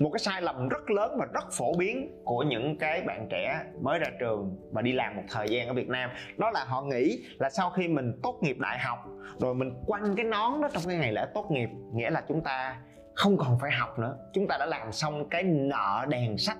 Một 0.00 0.10
cái 0.12 0.18
sai 0.18 0.42
lầm 0.42 0.68
rất 0.68 0.90
lớn 0.90 1.16
và 1.18 1.26
rất 1.32 1.44
phổ 1.52 1.74
biến 1.78 2.22
của 2.24 2.42
những 2.42 2.78
cái 2.78 3.02
bạn 3.02 3.26
trẻ 3.30 3.64
mới 3.80 3.98
ra 3.98 4.06
trường 4.20 4.56
và 4.72 4.82
đi 4.82 4.92
làm 4.92 5.16
một 5.16 5.22
thời 5.30 5.48
gian 5.48 5.68
ở 5.68 5.74
Việt 5.74 5.88
Nam, 5.88 6.10
đó 6.36 6.50
là 6.50 6.64
họ 6.64 6.82
nghĩ 6.82 7.24
là 7.38 7.50
sau 7.50 7.70
khi 7.70 7.88
mình 7.88 8.20
tốt 8.22 8.38
nghiệp 8.42 8.56
đại 8.58 8.78
học, 8.78 8.98
rồi 9.40 9.54
mình 9.54 9.70
quăng 9.86 10.16
cái 10.16 10.24
nón 10.24 10.60
đó 10.60 10.68
trong 10.72 10.82
cái 10.86 10.96
ngày 10.96 11.12
lễ 11.12 11.26
tốt 11.34 11.46
nghiệp, 11.50 11.68
nghĩa 11.92 12.10
là 12.10 12.24
chúng 12.28 12.42
ta 12.42 12.80
không 13.14 13.36
còn 13.36 13.58
phải 13.60 13.70
học 13.70 13.98
nữa, 13.98 14.18
chúng 14.32 14.46
ta 14.48 14.56
đã 14.58 14.66
làm 14.66 14.92
xong 14.92 15.28
cái 15.28 15.42
nợ 15.42 16.06
đèn 16.08 16.38
sách, 16.38 16.58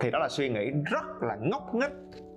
thì 0.00 0.10
đó 0.10 0.18
là 0.18 0.28
suy 0.28 0.48
nghĩ 0.48 0.70
rất 0.70 1.04
là 1.20 1.36
ngốc 1.40 1.74
nghếch 1.74 1.92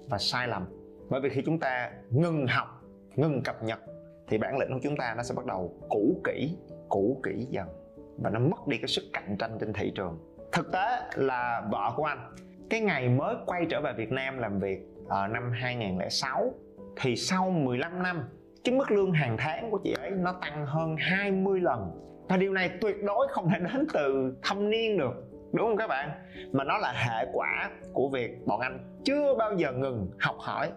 và 0.10 0.18
sai 0.18 0.48
lầm. 0.48 0.66
Bởi 1.10 1.22
vì 1.22 1.30
khi 1.30 1.42
chúng 1.46 1.60
ta 1.60 1.92
ngừng 2.10 2.48
học, 2.48 2.68
ngừng 3.16 3.42
cập 3.44 3.64
nhật, 3.64 3.80
thì 4.28 4.38
bản 4.38 4.58
lĩnh 4.58 4.70
của 4.74 4.80
chúng 4.84 4.98
ta 4.98 5.14
nó 5.18 5.24
sẽ 5.24 5.36
bắt 5.36 5.46
đầu 5.46 5.74
cũ 5.90 6.22
kỹ 6.24 6.58
cũ 6.90 7.22
kỹ 7.24 7.48
dần 7.50 7.68
và 8.17 8.29
nó 8.29 8.39
mất 8.39 8.67
đi 8.67 8.77
cái 8.77 8.88
sức 8.88 9.03
cạnh 9.13 9.36
tranh 9.39 9.57
trên 9.60 9.74
thị 9.74 9.91
trường. 9.95 10.19
Thực 10.51 10.72
tế 10.72 11.00
là 11.15 11.62
vợ 11.72 11.93
của 11.95 12.03
anh, 12.03 12.36
cái 12.69 12.79
ngày 12.79 13.10
mới 13.10 13.36
quay 13.45 13.65
trở 13.69 13.81
về 13.81 13.93
Việt 13.98 14.12
Nam 14.12 14.38
làm 14.38 14.60
việc 14.60 14.79
ở 15.07 15.27
năm 15.27 15.51
2006 15.51 16.53
thì 17.01 17.15
sau 17.15 17.50
15 17.50 18.03
năm, 18.03 18.24
cái 18.63 18.75
mức 18.75 18.91
lương 18.91 19.12
hàng 19.12 19.36
tháng 19.39 19.72
của 19.72 19.79
chị 19.84 19.93
ấy 20.01 20.12
nó 20.12 20.34
tăng 20.41 20.65
hơn 20.65 20.95
20 21.00 21.60
lần. 21.60 21.91
Và 22.29 22.38
điều 22.38 22.53
này 22.53 22.69
tuyệt 22.81 22.95
đối 23.03 23.27
không 23.27 23.50
thể 23.50 23.60
đến 23.60 23.88
từ 23.93 24.36
thâm 24.43 24.69
niên 24.69 24.98
được, 24.98 25.13
đúng 25.53 25.67
không 25.67 25.77
các 25.77 25.88
bạn? 25.88 26.10
Mà 26.51 26.63
nó 26.63 26.77
là 26.77 26.93
hệ 26.95 27.25
quả 27.34 27.69
của 27.93 28.10
việc 28.10 28.45
bọn 28.45 28.60
anh 28.60 29.01
chưa 29.03 29.36
bao 29.38 29.53
giờ 29.53 29.72
ngừng 29.72 30.12
học 30.19 30.36
hỏi 30.39 30.72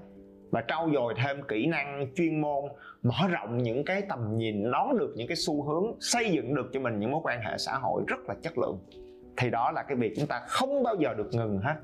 và 0.51 0.65
trau 0.69 0.91
dồi 0.95 1.15
thêm 1.17 1.43
kỹ 1.49 1.67
năng 1.67 2.07
chuyên 2.17 2.41
môn, 2.41 2.65
mở 3.03 3.29
rộng 3.31 3.59
những 3.59 3.85
cái 3.85 4.03
tầm 4.09 4.37
nhìn, 4.37 4.71
đón 4.71 4.99
được 4.99 5.13
những 5.17 5.29
cái 5.29 5.37
xu 5.37 5.63
hướng, 5.63 6.01
xây 6.01 6.31
dựng 6.31 6.55
được 6.55 6.71
cho 6.73 6.81
mình 6.81 6.99
những 6.99 7.11
mối 7.11 7.21
quan 7.25 7.41
hệ 7.41 7.59
xã 7.59 7.73
hội 7.75 8.03
rất 8.07 8.29
là 8.29 8.35
chất 8.43 8.59
lượng. 8.59 8.79
Thì 9.37 9.51
đó 9.51 9.71
là 9.71 9.83
cái 9.83 9.97
việc 9.97 10.13
chúng 10.17 10.27
ta 10.27 10.41
không 10.47 10.83
bao 10.83 10.95
giờ 10.95 11.15
được 11.15 11.29
ngừng 11.33 11.59
hết 11.59 11.75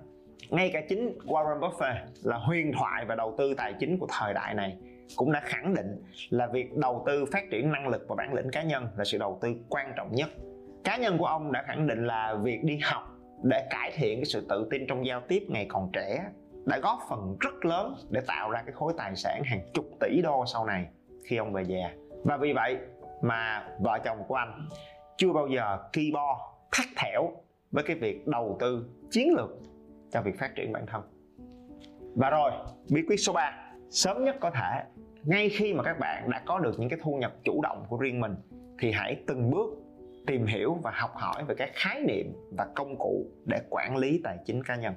ngay 0.50 0.70
cả 0.72 0.82
chính 0.88 1.18
Warren 1.24 1.60
Buffett 1.60 1.94
là 2.22 2.36
huyền 2.36 2.72
thoại 2.78 3.04
và 3.04 3.14
đầu 3.14 3.34
tư 3.38 3.54
tài 3.54 3.74
chính 3.80 3.98
của 3.98 4.06
thời 4.10 4.34
đại 4.34 4.54
này 4.54 4.76
cũng 5.16 5.32
đã 5.32 5.40
khẳng 5.44 5.74
định 5.74 6.02
là 6.30 6.46
việc 6.46 6.76
đầu 6.76 7.02
tư 7.06 7.24
phát 7.32 7.44
triển 7.50 7.72
năng 7.72 7.88
lực 7.88 8.06
và 8.08 8.14
bản 8.14 8.34
lĩnh 8.34 8.50
cá 8.50 8.62
nhân 8.62 8.88
là 8.96 9.04
sự 9.04 9.18
đầu 9.18 9.38
tư 9.42 9.54
quan 9.68 9.92
trọng 9.96 10.12
nhất. 10.12 10.28
Cá 10.84 10.96
nhân 10.96 11.18
của 11.18 11.26
ông 11.26 11.52
đã 11.52 11.64
khẳng 11.66 11.86
định 11.86 12.06
là 12.06 12.38
việc 12.42 12.64
đi 12.64 12.78
học 12.82 13.02
để 13.42 13.66
cải 13.70 13.92
thiện 13.94 14.18
cái 14.18 14.24
sự 14.24 14.46
tự 14.48 14.66
tin 14.70 14.86
trong 14.86 15.06
giao 15.06 15.20
tiếp 15.20 15.42
ngày 15.48 15.66
còn 15.68 15.90
trẻ 15.92 16.24
đã 16.66 16.78
góp 16.78 16.98
phần 17.08 17.36
rất 17.40 17.64
lớn 17.64 17.94
để 18.10 18.20
tạo 18.26 18.50
ra 18.50 18.62
cái 18.66 18.72
khối 18.72 18.92
tài 18.96 19.16
sản 19.16 19.42
hàng 19.44 19.60
chục 19.74 19.84
tỷ 20.00 20.22
đô 20.22 20.44
sau 20.46 20.66
này 20.66 20.86
khi 21.24 21.36
ông 21.36 21.52
về 21.52 21.62
già. 21.62 21.94
Và 22.24 22.36
vì 22.36 22.52
vậy 22.52 22.78
mà 23.22 23.68
vợ 23.80 23.98
chồng 24.04 24.18
của 24.28 24.34
anh 24.34 24.68
chưa 25.16 25.32
bao 25.32 25.46
giờ 25.48 25.78
ki 25.92 26.10
bo, 26.14 26.54
thắt 26.72 26.86
thẻo 26.96 27.30
với 27.70 27.84
cái 27.84 27.96
việc 27.96 28.26
đầu 28.26 28.56
tư 28.60 28.88
chiến 29.10 29.34
lược 29.36 29.50
cho 30.10 30.22
việc 30.22 30.38
phát 30.38 30.54
triển 30.54 30.72
bản 30.72 30.86
thân. 30.86 31.02
Và 32.16 32.30
rồi, 32.30 32.50
bí 32.90 33.02
quyết 33.08 33.16
số 33.16 33.32
3 33.32 33.52
sớm 33.90 34.24
nhất 34.24 34.36
có 34.40 34.50
thể. 34.50 34.82
Ngay 35.22 35.48
khi 35.48 35.74
mà 35.74 35.82
các 35.82 35.98
bạn 35.98 36.30
đã 36.30 36.42
có 36.46 36.58
được 36.58 36.74
những 36.78 36.88
cái 36.88 36.98
thu 37.02 37.16
nhập 37.16 37.32
chủ 37.44 37.60
động 37.62 37.84
của 37.88 37.96
riêng 37.96 38.20
mình, 38.20 38.34
thì 38.78 38.92
hãy 38.92 39.16
từng 39.26 39.50
bước 39.50 39.70
tìm 40.26 40.46
hiểu 40.46 40.74
và 40.82 40.92
học 40.94 41.10
hỏi 41.14 41.44
về 41.48 41.54
các 41.58 41.70
khái 41.74 42.00
niệm 42.00 42.32
và 42.58 42.66
công 42.74 42.96
cụ 42.98 43.26
để 43.44 43.60
quản 43.70 43.96
lý 43.96 44.20
tài 44.24 44.38
chính 44.46 44.62
cá 44.62 44.76
nhân 44.76 44.94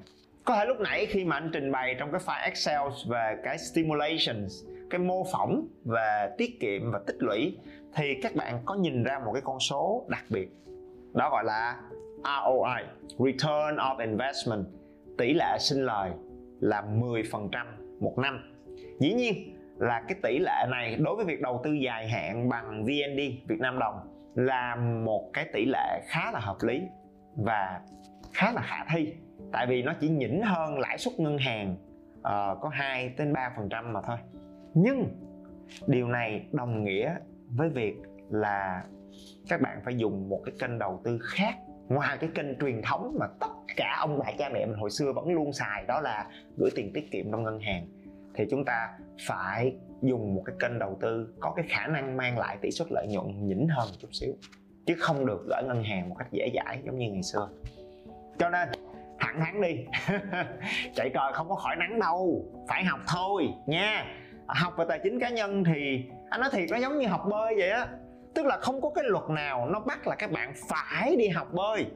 có 0.48 0.56
thể 0.56 0.64
lúc 0.66 0.80
nãy 0.80 1.06
khi 1.06 1.24
mà 1.24 1.36
anh 1.36 1.50
trình 1.52 1.72
bày 1.72 1.96
trong 1.98 2.12
cái 2.12 2.20
file 2.26 2.44
Excel 2.44 2.80
về 3.10 3.36
cái 3.44 3.58
stimulations, 3.58 4.52
cái 4.90 4.98
mô 4.98 5.24
phỏng 5.32 5.68
về 5.84 6.30
tiết 6.38 6.60
kiệm 6.60 6.90
và 6.92 7.00
tích 7.06 7.16
lũy, 7.18 7.58
thì 7.94 8.20
các 8.22 8.34
bạn 8.34 8.58
có 8.64 8.74
nhìn 8.74 9.04
ra 9.04 9.18
một 9.18 9.32
cái 9.32 9.42
con 9.44 9.60
số 9.60 10.06
đặc 10.08 10.24
biệt. 10.28 10.48
Đó 11.14 11.30
gọi 11.30 11.44
là 11.44 11.80
ROI 12.24 12.84
Return 13.18 13.76
of 13.76 13.98
Investment, 13.98 14.64
tỷ 15.18 15.32
lệ 15.34 15.56
sinh 15.60 15.84
lời 15.84 16.10
là 16.60 16.82
10% 16.82 17.48
một 18.00 18.18
năm. 18.18 18.54
Dĩ 19.00 19.12
nhiên 19.12 19.56
là 19.78 20.02
cái 20.08 20.18
tỷ 20.22 20.38
lệ 20.38 20.66
này 20.70 20.96
đối 20.96 21.16
với 21.16 21.24
việc 21.24 21.40
đầu 21.40 21.60
tư 21.64 21.72
dài 21.72 22.08
hạn 22.08 22.48
bằng 22.48 22.84
VND 22.84 23.20
Việt 23.48 23.60
Nam 23.60 23.78
đồng, 23.78 23.94
là 24.34 24.76
một 25.04 25.30
cái 25.32 25.46
tỷ 25.52 25.64
lệ 25.64 26.00
khá 26.06 26.30
là 26.32 26.40
hợp 26.40 26.56
lý 26.62 26.82
và 27.36 27.80
khá 28.32 28.52
là 28.52 28.62
khả 28.62 28.84
thi 28.94 29.14
tại 29.52 29.66
vì 29.66 29.82
nó 29.82 29.94
chỉ 30.00 30.08
nhỉnh 30.08 30.42
hơn 30.42 30.78
lãi 30.78 30.98
suất 30.98 31.20
ngân 31.20 31.38
hàng 31.38 31.76
uh, 32.18 32.60
có 32.60 32.70
2 32.72 33.08
đến 33.18 33.32
3 33.32 33.52
phần 33.56 33.68
trăm 33.68 33.92
mà 33.92 34.00
thôi. 34.02 34.16
Nhưng 34.74 35.08
điều 35.86 36.08
này 36.08 36.46
đồng 36.52 36.84
nghĩa 36.84 37.14
với 37.56 37.68
việc 37.68 37.94
là 38.30 38.84
các 39.48 39.60
bạn 39.60 39.80
phải 39.84 39.96
dùng 39.96 40.28
một 40.28 40.40
cái 40.44 40.54
kênh 40.60 40.78
đầu 40.78 41.00
tư 41.04 41.18
khác. 41.22 41.54
Ngoài 41.88 42.18
cái 42.20 42.30
kênh 42.34 42.58
truyền 42.58 42.82
thống 42.82 43.16
mà 43.20 43.26
tất 43.40 43.52
cả 43.76 43.96
ông 44.00 44.18
bà 44.18 44.32
cha 44.38 44.48
mẹ 44.48 44.66
mình 44.66 44.78
hồi 44.78 44.90
xưa 44.90 45.12
vẫn 45.12 45.32
luôn 45.32 45.52
xài 45.52 45.84
đó 45.88 46.00
là 46.00 46.26
gửi 46.56 46.70
tiền 46.74 46.90
tiết 46.94 47.10
kiệm 47.10 47.30
trong 47.30 47.42
ngân 47.42 47.60
hàng 47.60 47.86
thì 48.34 48.44
chúng 48.50 48.64
ta 48.64 48.88
phải 49.26 49.76
dùng 50.02 50.34
một 50.34 50.42
cái 50.46 50.56
kênh 50.60 50.78
đầu 50.78 50.98
tư 51.00 51.34
có 51.40 51.52
cái 51.56 51.64
khả 51.68 51.86
năng 51.86 52.16
mang 52.16 52.38
lại 52.38 52.58
tỷ 52.62 52.70
suất 52.70 52.88
lợi 52.90 53.06
nhuận 53.10 53.46
nhỉnh 53.46 53.68
hơn 53.68 53.88
một 53.88 53.96
chút 53.98 54.08
xíu 54.12 54.34
chứ 54.86 54.94
không 54.98 55.26
được 55.26 55.46
gửi 55.48 55.62
ngân 55.66 55.84
hàng 55.84 56.08
một 56.08 56.14
cách 56.18 56.28
dễ 56.32 56.50
dãi 56.54 56.78
giống 56.84 56.98
như 56.98 57.10
ngày 57.10 57.22
xưa. 57.22 57.48
Cho 58.38 58.50
nên 58.50 58.68
thẳng 59.18 59.40
thắn 59.40 59.60
đi. 59.60 59.84
Chạy 60.94 61.10
trời 61.14 61.32
không 61.32 61.48
có 61.48 61.54
khỏi 61.54 61.76
nắng 61.76 61.98
đâu. 62.00 62.44
Phải 62.68 62.84
học 62.84 63.00
thôi, 63.06 63.48
nha. 63.66 64.04
Học 64.46 64.74
về 64.78 64.84
tài 64.88 65.00
chính 65.02 65.20
cá 65.20 65.28
nhân 65.28 65.64
thì 65.64 66.04
anh 66.30 66.40
nói 66.40 66.50
thiệt 66.52 66.68
nó 66.70 66.76
giống 66.76 66.98
như 66.98 67.06
học 67.06 67.22
bơi 67.30 67.54
vậy 67.58 67.70
á. 67.70 67.86
Tức 68.34 68.46
là 68.46 68.56
không 68.56 68.80
có 68.80 68.90
cái 68.90 69.04
luật 69.06 69.24
nào 69.30 69.66
nó 69.66 69.80
bắt 69.80 70.06
là 70.06 70.16
các 70.16 70.30
bạn 70.30 70.52
phải 70.68 71.16
đi 71.16 71.28
học 71.28 71.52
bơi. 71.52 71.86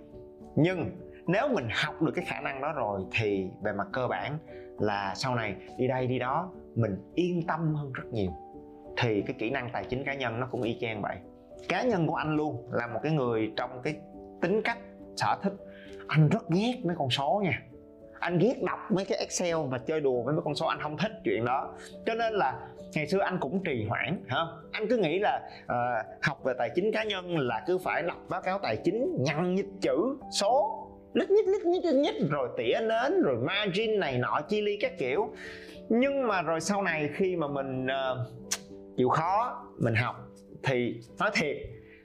Nhưng 0.56 0.90
nếu 1.26 1.48
mình 1.48 1.68
học 1.84 2.02
được 2.02 2.12
cái 2.14 2.24
khả 2.24 2.40
năng 2.40 2.60
đó 2.60 2.72
rồi 2.72 3.00
thì 3.12 3.46
về 3.62 3.72
mặt 3.72 3.86
cơ 3.92 4.06
bản 4.08 4.38
là 4.78 5.14
sau 5.14 5.34
này 5.34 5.54
đi 5.78 5.88
đây 5.88 6.06
đi 6.06 6.18
đó, 6.18 6.50
mình 6.74 6.96
yên 7.14 7.46
tâm 7.46 7.74
hơn 7.74 7.92
rất 7.92 8.04
nhiều. 8.12 8.30
Thì 8.96 9.22
cái 9.26 9.36
kỹ 9.38 9.50
năng 9.50 9.70
tài 9.72 9.84
chính 9.84 10.04
cá 10.04 10.14
nhân 10.14 10.40
nó 10.40 10.46
cũng 10.50 10.62
y 10.62 10.78
chang 10.80 11.02
vậy. 11.02 11.16
Cá 11.68 11.82
nhân 11.82 12.06
của 12.06 12.14
anh 12.14 12.36
luôn 12.36 12.68
là 12.72 12.86
một 12.86 13.00
cái 13.02 13.12
người 13.12 13.52
trong 13.56 13.80
cái 13.82 13.96
tính 14.40 14.62
cách, 14.64 14.78
sở 15.16 15.36
thích 15.42 15.52
anh 16.06 16.28
rất 16.28 16.48
ghét 16.48 16.74
mấy 16.84 16.96
con 16.98 17.10
số 17.10 17.40
nha. 17.44 17.62
Anh 18.18 18.38
ghét 18.38 18.62
đọc 18.62 18.78
mấy 18.90 19.04
cái 19.04 19.18
excel 19.18 19.56
và 19.68 19.78
chơi 19.78 20.00
đùa 20.00 20.22
với 20.22 20.34
mấy 20.34 20.42
con 20.44 20.54
số 20.54 20.66
anh 20.66 20.78
không 20.82 20.96
thích 20.98 21.12
chuyện 21.24 21.44
đó. 21.44 21.74
Cho 22.06 22.14
nên 22.14 22.32
là 22.32 22.60
ngày 22.94 23.06
xưa 23.06 23.18
anh 23.18 23.38
cũng 23.40 23.64
trì 23.64 23.86
hoãn 23.88 24.24
hả? 24.28 24.40
Anh 24.72 24.86
cứ 24.88 24.96
nghĩ 24.96 25.18
là 25.18 25.40
uh, 25.64 26.22
học 26.22 26.44
về 26.44 26.52
tài 26.58 26.70
chính 26.74 26.92
cá 26.92 27.04
nhân 27.04 27.38
là 27.38 27.62
cứ 27.66 27.78
phải 27.78 28.02
lập 28.02 28.16
báo 28.28 28.42
cáo 28.42 28.58
tài 28.58 28.76
chính 28.84 29.16
nhăn 29.18 29.54
nhít 29.54 29.66
chữ 29.80 30.18
số 30.40 30.78
lít 31.14 31.30
nhít 31.30 31.46
lít 31.46 31.62
nhít 31.62 31.84
lít 31.84 31.94
nhít 31.94 32.30
rồi 32.30 32.48
tỉa 32.56 32.78
nến 32.80 33.22
rồi 33.22 33.36
margin 33.36 34.00
này 34.00 34.18
nọ 34.18 34.40
chi 34.48 34.60
ly 34.60 34.78
các 34.80 34.98
kiểu. 34.98 35.34
Nhưng 35.88 36.28
mà 36.28 36.42
rồi 36.42 36.60
sau 36.60 36.82
này 36.82 37.10
khi 37.14 37.36
mà 37.36 37.48
mình 37.48 37.86
uh, 37.86 38.18
chịu 38.96 39.08
khó 39.08 39.62
mình 39.78 39.94
học 39.94 40.16
thì 40.62 41.00
nói 41.18 41.30
thiệt 41.34 41.56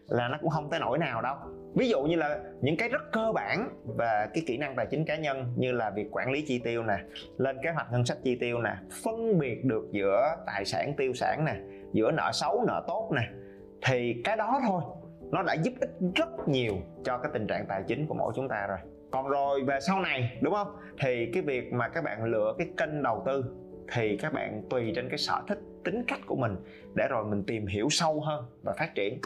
là 0.08 0.28
nó 0.28 0.38
cũng 0.42 0.50
không 0.50 0.70
tới 0.70 0.80
nỗi 0.80 0.98
nào 0.98 1.22
đâu 1.22 1.36
ví 1.78 1.90
dụ 1.90 2.04
như 2.04 2.16
là 2.16 2.40
những 2.62 2.78
cái 2.78 2.90
rất 2.90 3.12
cơ 3.12 3.32
bản 3.32 3.70
và 3.86 4.30
cái 4.34 4.44
kỹ 4.48 4.58
năng 4.58 4.76
tài 4.76 4.86
chính 4.86 5.06
cá 5.06 5.16
nhân 5.16 5.54
như 5.58 5.72
là 5.72 5.90
việc 5.90 6.08
quản 6.12 6.32
lý 6.32 6.42
chi 6.42 6.60
tiêu 6.60 6.84
nè, 6.84 6.98
lên 7.38 7.58
kế 7.64 7.70
hoạch 7.72 7.92
ngân 7.92 8.06
sách 8.06 8.18
chi 8.24 8.36
tiêu 8.36 8.62
nè, 8.62 8.76
phân 9.04 9.40
biệt 9.40 9.66
được 9.66 9.88
giữa 9.92 10.36
tài 10.46 10.66
sản 10.66 10.94
tiêu 10.98 11.14
sản 11.14 11.46
nè, 11.46 11.56
giữa 11.94 12.12
nợ 12.12 12.30
xấu, 12.34 12.64
nợ 12.68 12.84
tốt 12.88 13.12
nè, 13.16 13.30
thì 13.86 14.22
cái 14.24 14.38
đó 14.38 14.60
thôi, 14.68 14.82
nó 15.32 15.44
đã 15.44 15.54
giúp 15.54 15.74
ích 15.82 15.92
rất 16.16 16.48
nhiều 16.48 16.74
cho 17.04 17.18
cái 17.18 17.32
tình 17.34 17.48
trạng 17.48 17.66
tài 17.70 17.84
chính 17.88 18.08
của 18.08 18.14
mỗi 18.14 18.34
chúng 18.36 18.50
ta 18.50 18.68
rồi. 18.68 18.78
Còn 19.12 19.28
rồi 19.28 19.64
về 19.64 19.80
sau 19.80 20.02
này, 20.02 20.38
đúng 20.42 20.54
không? 20.54 20.68
Thì 21.02 21.32
cái 21.34 21.44
việc 21.44 21.74
mà 21.74 21.90
các 21.90 22.04
bạn 22.04 22.24
lựa 22.24 22.56
cái 22.58 22.68
kênh 22.78 23.04
đầu 23.04 23.24
tư 23.26 23.46
thì 23.94 24.18
các 24.18 24.34
bạn 24.34 24.64
tùy 24.70 24.92
trên 24.96 25.10
cái 25.10 25.18
sở 25.18 25.42
thích, 25.48 25.60
tính 25.86 26.04
cách 26.08 26.20
của 26.26 26.36
mình 26.36 26.56
để 26.94 27.08
rồi 27.10 27.26
mình 27.26 27.44
tìm 27.44 27.66
hiểu 27.66 27.88
sâu 27.90 28.22
hơn 28.22 28.46
và 28.64 28.74
phát 28.74 28.96
triển. 28.96 29.20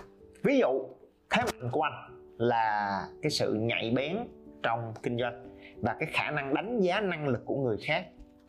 Ví 0.44 0.60
dụ, 0.60 0.86
thế 1.30 1.44
mạnh 1.44 1.72
của 1.72 1.82
anh 1.82 2.11
là 2.42 3.02
cái 3.22 3.30
sự 3.30 3.54
nhạy 3.54 3.92
bén 3.96 4.18
trong 4.64 4.94
kinh 5.04 5.18
doanh 5.18 5.58
và 5.82 5.96
cái 6.00 6.10
khả 6.12 6.32
năng 6.32 6.54
đánh 6.54 6.80
giá 6.80 7.02
năng 7.02 7.28
lực 7.28 7.42
của 7.46 7.56
người 7.56 7.78
khác. 7.88 8.06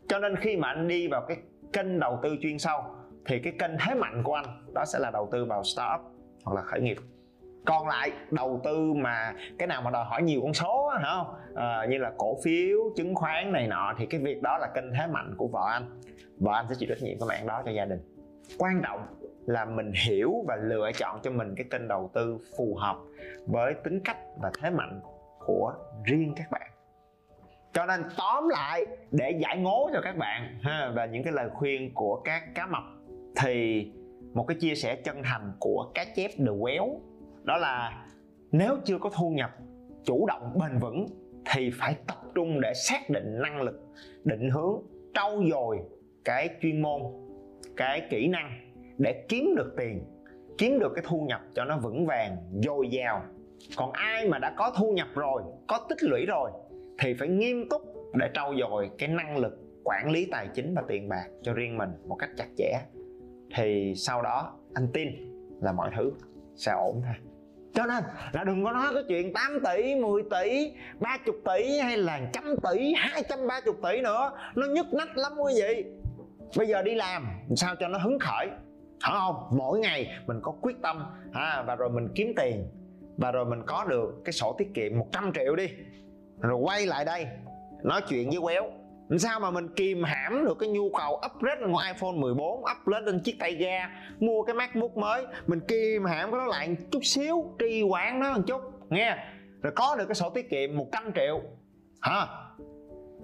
Cho 0.09 0.19
nên 0.19 0.37
khi 0.37 0.57
mà 0.57 0.69
anh 0.69 0.89
đi 0.89 1.09
vào 1.09 1.25
cái 1.29 1.37
kênh 1.73 2.01
đầu 2.01 2.19
tư 2.23 2.37
chuyên 2.41 2.59
sâu 2.59 2.83
thì 3.27 3.39
cái 3.39 3.53
kênh 3.59 3.71
thế 3.81 3.95
mạnh 3.95 4.23
của 4.23 4.35
anh 4.35 4.47
đó 4.75 4.85
sẽ 4.85 4.99
là 4.99 5.11
đầu 5.11 5.29
tư 5.33 5.45
vào 5.45 5.63
startup 5.65 6.01
hoặc 6.45 6.55
là 6.55 6.63
khởi 6.63 6.81
nghiệp. 6.81 6.97
Còn 7.67 7.89
lại 7.89 8.11
đầu 8.31 8.61
tư 8.65 8.93
mà 8.93 9.35
cái 9.59 9.69
nào 9.69 9.83
mà 9.83 9.91
đòi 9.91 10.05
hỏi 10.05 10.23
nhiều 10.23 10.41
con 10.43 10.55
số 10.55 10.89
hả 10.89 11.15
không? 11.17 11.35
À, 11.55 11.87
như 11.91 11.99
là 11.99 12.13
cổ 12.19 12.37
phiếu 12.45 12.79
chứng 12.97 13.15
khoán 13.15 13.53
này 13.53 13.67
nọ 13.67 13.95
thì 13.99 14.07
cái 14.07 14.21
việc 14.21 14.43
đó 14.43 14.59
là 14.59 14.69
kênh 14.75 14.93
thế 14.99 15.07
mạnh 15.07 15.35
của 15.37 15.49
vợ 15.49 15.69
anh. 15.73 16.01
Vợ 16.39 16.53
anh 16.55 16.67
sẽ 16.69 16.75
chịu 16.79 16.89
trách 16.89 17.03
nhiệm 17.03 17.19
cái 17.21 17.29
mạng 17.29 17.47
đó 17.47 17.63
cho 17.65 17.71
gia 17.71 17.85
đình 17.85 18.01
quan 18.59 18.83
trọng 18.85 19.07
là 19.47 19.65
mình 19.65 19.93
hiểu 20.07 20.45
và 20.49 20.57
lựa 20.57 20.91
chọn 20.99 21.21
cho 21.23 21.31
mình 21.31 21.55
cái 21.57 21.67
kênh 21.71 21.89
đầu 21.89 22.11
tư 22.15 22.39
phù 22.59 22.75
hợp 22.75 22.97
với 23.47 23.75
tính 23.85 24.01
cách 24.05 24.19
và 24.43 24.51
thế 24.63 24.71
mạnh 24.71 25.01
của 25.47 25.75
riêng 26.05 26.33
các 26.37 26.51
bạn. 26.51 26.71
Cho 27.73 27.87
nên 27.87 28.03
tóm 28.19 28.49
lại, 28.49 28.87
để 29.11 29.31
giải 29.43 29.59
ngố 29.59 29.91
cho 29.93 30.01
các 30.05 30.17
bạn 30.17 30.59
ha, 30.63 30.93
và 30.95 31.07
những 31.07 31.23
cái 31.23 31.33
lời 31.33 31.49
khuyên 31.55 31.95
của 31.95 32.21
các 32.25 32.43
cá 32.55 32.67
mập, 32.67 32.83
thì 33.37 33.87
một 34.35 34.45
cái 34.49 34.57
chia 34.61 34.75
sẻ 34.75 34.97
chân 34.97 35.23
thành 35.23 35.53
của 35.59 35.91
cá 35.95 36.05
chép 36.17 36.31
the 36.39 36.45
whale 36.45 36.99
đó 37.43 37.57
là 37.57 38.07
nếu 38.53 38.77
chưa 38.85 38.99
có 38.99 39.11
thu 39.11 39.31
nhập 39.31 39.51
chủ 40.05 40.27
động 40.27 40.59
bền 40.61 40.79
vững, 40.79 41.07
thì 41.51 41.71
phải 41.81 41.97
tập 42.07 42.17
trung 42.35 42.61
để 42.61 42.73
xác 42.75 43.11
định 43.11 43.39
năng 43.43 43.63
lực, 43.63 43.81
định 44.25 44.51
hướng, 44.51 44.83
trau 45.15 45.43
dồi 45.51 45.79
cái 46.25 46.49
chuyên 46.63 46.83
môn 46.83 47.03
cái 47.77 48.07
kỹ 48.11 48.29
năng 48.29 48.51
để 48.99 49.25
kiếm 49.29 49.55
được 49.57 49.75
tiền, 49.77 50.05
kiếm 50.59 50.79
được 50.79 50.93
cái 50.95 51.05
thu 51.09 51.21
nhập 51.29 51.41
cho 51.55 51.65
nó 51.65 51.79
vững 51.79 52.07
vàng, 52.07 52.37
dồi 52.65 52.89
dào. 52.91 53.23
Còn 53.77 53.93
ai 53.93 54.29
mà 54.29 54.39
đã 54.39 54.55
có 54.57 54.73
thu 54.77 54.93
nhập 54.93 55.09
rồi, 55.15 55.43
có 55.69 55.87
tích 55.89 56.03
lũy 56.03 56.27
rồi, 56.27 56.51
thì 56.99 57.15
phải 57.15 57.29
nghiêm 57.29 57.69
túc 57.69 57.83
để 58.15 58.31
trau 58.35 58.55
dồi 58.61 58.91
cái 58.99 59.09
năng 59.09 59.37
lực 59.37 59.59
quản 59.85 60.11
lý 60.11 60.29
tài 60.31 60.49
chính 60.55 60.75
và 60.75 60.83
tiền 60.89 61.09
bạc 61.09 61.27
cho 61.43 61.53
riêng 61.53 61.79
mình 61.79 61.91
một 62.07 62.17
cách 62.17 62.31
chặt 62.37 62.49
chẽ. 62.57 62.73
Thì 63.57 63.95
sau 63.97 64.23
đó, 64.23 64.59
anh 64.75 64.89
tin 64.93 65.09
là 65.61 65.73
mọi 65.73 65.91
thứ 65.97 66.13
sẽ 66.57 66.73
ổn 66.73 67.03
thôi. 67.05 67.15
Cho 67.75 67.87
nên 67.87 68.05
là 68.33 68.45
đừng 68.45 68.65
có 68.65 68.73
nói 68.73 68.91
cái 68.95 69.03
chuyện 69.09 69.33
8 69.33 69.59
tỷ 69.65 69.95
10 69.95 70.23
tỷ 70.23 70.73
30 71.01 71.37
tỷ 71.45 71.79
hay 71.79 71.97
là 71.97 72.21
trăm 72.33 72.45
tỷ 72.63 72.95
230 72.97 73.75
tỷ 73.83 74.01
nữa. 74.01 74.31
Nó 74.55 74.67
nhức 74.67 74.87
nách 74.93 75.17
lắm 75.17 75.33
quý 75.39 75.55
vị 75.63 75.85
bây 76.57 76.67
giờ 76.67 76.83
đi 76.83 76.95
làm, 76.95 77.27
sao 77.57 77.75
cho 77.81 77.89
nó 77.89 77.99
hứng 77.99 78.19
khởi? 78.19 78.49
Phải 79.05 79.13
không 79.19 79.37
mỗi 79.51 79.79
ngày 79.79 80.11
mình 80.27 80.41
có 80.43 80.53
quyết 80.61 80.83
tâm, 80.83 81.05
ha, 81.33 81.63
và 81.67 81.77
rồi 81.77 81.91
mình 81.91 82.09
kiếm 82.15 82.33
tiền, 82.37 82.69
và 83.17 83.33
rồi 83.33 83.45
mình 83.45 83.63
có 83.67 83.85
được 83.85 84.23
cái 84.25 84.33
sổ 84.33 84.55
tiết 84.59 84.75
kiệm 84.75 84.99
100 84.99 85.33
triệu 85.33 85.57
đi. 85.57 85.69
Rồi 86.41 86.55
quay 86.55 86.87
lại 86.87 87.05
đây, 87.05 87.27
nói 87.83 88.01
chuyện 88.09 88.31
với 88.31 88.39
quéo. 88.43 88.71
Làm 89.09 89.19
sao 89.19 89.41
mà 89.41 89.51
mình 89.51 89.69
kìm 89.77 90.03
hãm 90.05 90.45
được 90.45 90.59
cái 90.59 90.69
nhu 90.69 90.91
cầu 90.99 91.21
upgrade 91.27 91.61
lên 91.61 91.71
iPhone 91.71 92.13
14 92.13 92.65
upgrade 92.65 93.07
lên 93.07 93.21
chiếc 93.21 93.39
tay 93.39 93.55
ga, 93.55 93.89
mua 94.21 94.43
cái 94.43 94.55
MacBook 94.55 94.97
mới? 94.97 95.27
Mình 95.47 95.61
kìm 95.69 96.05
hãm 96.05 96.31
cái 96.31 96.39
đó 96.39 96.47
lại 96.47 96.77
chút 96.91 97.01
xíu 97.03 97.55
trì 97.59 97.83
quản 97.83 98.21
nó 98.21 98.33
một 98.33 98.43
chút, 98.47 98.63
nghe. 98.91 99.17
Rồi 99.63 99.73
có 99.77 99.97
được 99.97 100.07
cái 100.09 100.15
sổ 100.15 100.31
tiết 100.31 100.51
kiệm 100.51 100.77
100 100.77 101.13
triệu, 101.15 101.41
hả? 102.01 102.27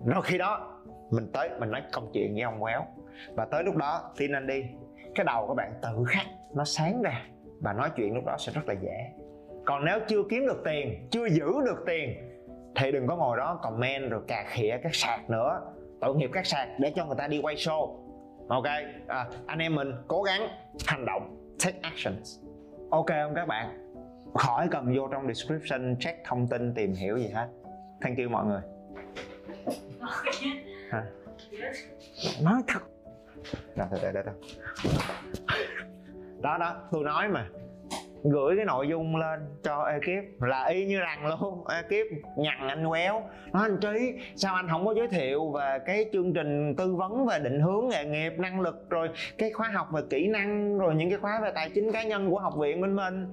Rồi 0.07 0.23
khi 0.23 0.39
đó 0.39 0.78
mình 1.11 1.31
tới 1.33 1.51
mình 1.59 1.71
nói 1.71 1.83
công 1.93 2.11
chuyện 2.13 2.35
với 2.35 2.43
ông 2.43 2.61
quéo. 2.61 2.87
Và 3.35 3.45
tới 3.45 3.65
lúc 3.65 3.77
đó 3.77 4.13
tin 4.17 4.33
anh 4.33 4.47
đi. 4.47 4.65
Cái 5.15 5.25
đầu 5.25 5.47
các 5.49 5.55
bạn 5.55 5.73
tự 5.83 6.05
khắc 6.09 6.27
nó 6.55 6.65
sáng 6.65 7.03
ra. 7.03 7.23
Và 7.61 7.73
nói 7.73 7.91
chuyện 7.97 8.15
lúc 8.15 8.25
đó 8.27 8.37
sẽ 8.39 8.53
rất 8.53 8.69
là 8.69 8.75
dễ. 8.75 9.13
Còn 9.65 9.85
nếu 9.85 9.99
chưa 10.09 10.23
kiếm 10.31 10.47
được 10.47 10.63
tiền 10.65 11.09
chưa 11.11 11.27
giữ 11.27 11.47
được 11.67 11.85
tiền 11.87 12.29
thì 12.77 12.93
đừng 12.93 13.07
có 13.07 13.17
ngồi 13.17 13.37
đó 13.37 13.59
comment 13.63 14.11
rồi 14.11 14.21
cà 14.29 14.45
khịa 14.49 14.79
các 14.83 14.95
sạc 14.95 15.31
nữa. 15.31 15.61
Tội 16.01 16.17
nghiệp 16.17 16.31
các 16.33 16.47
sạc 16.47 16.69
để 16.79 16.93
cho 16.97 17.07
người 17.07 17.17
ta 17.19 17.27
đi 17.27 17.41
quay 17.43 17.55
show. 17.55 17.97
Ok 18.49 18.65
à, 19.07 19.29
anh 19.47 19.59
em 19.59 19.75
mình 19.75 19.93
cố 20.09 20.23
gắng 20.23 20.49
hành 20.87 21.05
động 21.05 21.53
take 21.65 21.79
actions. 21.83 22.39
Ok 22.91 23.07
không 23.07 23.35
các 23.35 23.49
bạn? 23.49 23.93
Khỏi 24.35 24.69
cần 24.71 24.95
vô 24.97 25.09
trong 25.13 25.27
description 25.27 25.97
check 26.01 26.19
thông 26.25 26.49
tin 26.49 26.75
tìm 26.75 26.93
hiểu 26.93 27.17
gì 27.17 27.29
hết. 27.29 27.49
Thank 28.01 28.19
you 28.19 28.29
mọi 28.29 28.47
người. 28.47 28.61
à. 30.91 31.05
nói 32.43 32.63
thật. 32.67 32.81
Đó, 33.77 33.87
đó, 34.03 34.11
đó, 34.15 34.23
đó. 34.23 34.33
đó 36.41 36.59
đó 36.59 36.77
tôi 36.93 37.05
nói 37.05 37.29
mà. 37.29 37.49
Gửi 38.25 38.57
cái 38.57 38.65
nội 38.65 38.89
dung 38.89 39.17
lên 39.17 39.41
cho 39.63 39.85
ekip. 39.85 40.43
Là 40.43 40.65
y 40.65 40.87
như 40.87 40.99
rằng 40.99 41.27
luôn. 41.27 41.65
Ekip 41.67 42.07
nhằn 42.37 42.69
anh 42.69 42.89
quéo. 42.89 43.23
Nói 43.53 43.63
anh 43.63 43.79
trí 43.81 44.15
sao 44.37 44.55
anh 44.55 44.69
không 44.69 44.87
có 44.87 44.95
giới 44.95 45.09
thiệu 45.09 45.53
về 45.53 45.79
cái 45.87 46.05
chương 46.13 46.35
trình 46.35 46.75
tư 46.77 46.95
vấn 46.95 47.27
về 47.27 47.39
định 47.39 47.61
hướng 47.61 47.89
nghề 47.89 48.05
nghiệp 48.05 48.33
năng 48.39 48.61
lực 48.61 48.91
rồi 48.91 49.09
cái 49.39 49.53
khóa 49.53 49.69
học 49.69 49.89
về 49.93 50.03
kỹ 50.11 50.29
năng 50.29 50.79
rồi 50.79 50.95
những 50.95 51.11
cái 51.11 51.19
khóa 51.19 51.41
về 51.43 51.53
tài 51.55 51.71
chính 51.71 51.93
cá 51.93 52.03
nhân 52.03 52.31
của 52.31 52.39
học 52.39 52.55
viện 52.57 52.81
minh 52.81 52.97
minh 52.97 53.27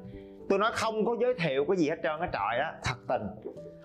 tôi 0.49 0.59
nói 0.59 0.71
không 0.73 1.05
có 1.05 1.15
giới 1.21 1.33
thiệu 1.39 1.65
cái 1.67 1.77
gì 1.77 1.89
hết 1.89 1.97
trơn 2.03 2.19
á 2.19 2.29
trời 2.33 2.59
á. 2.59 2.73
Thật 2.83 2.95
tình 3.07 3.21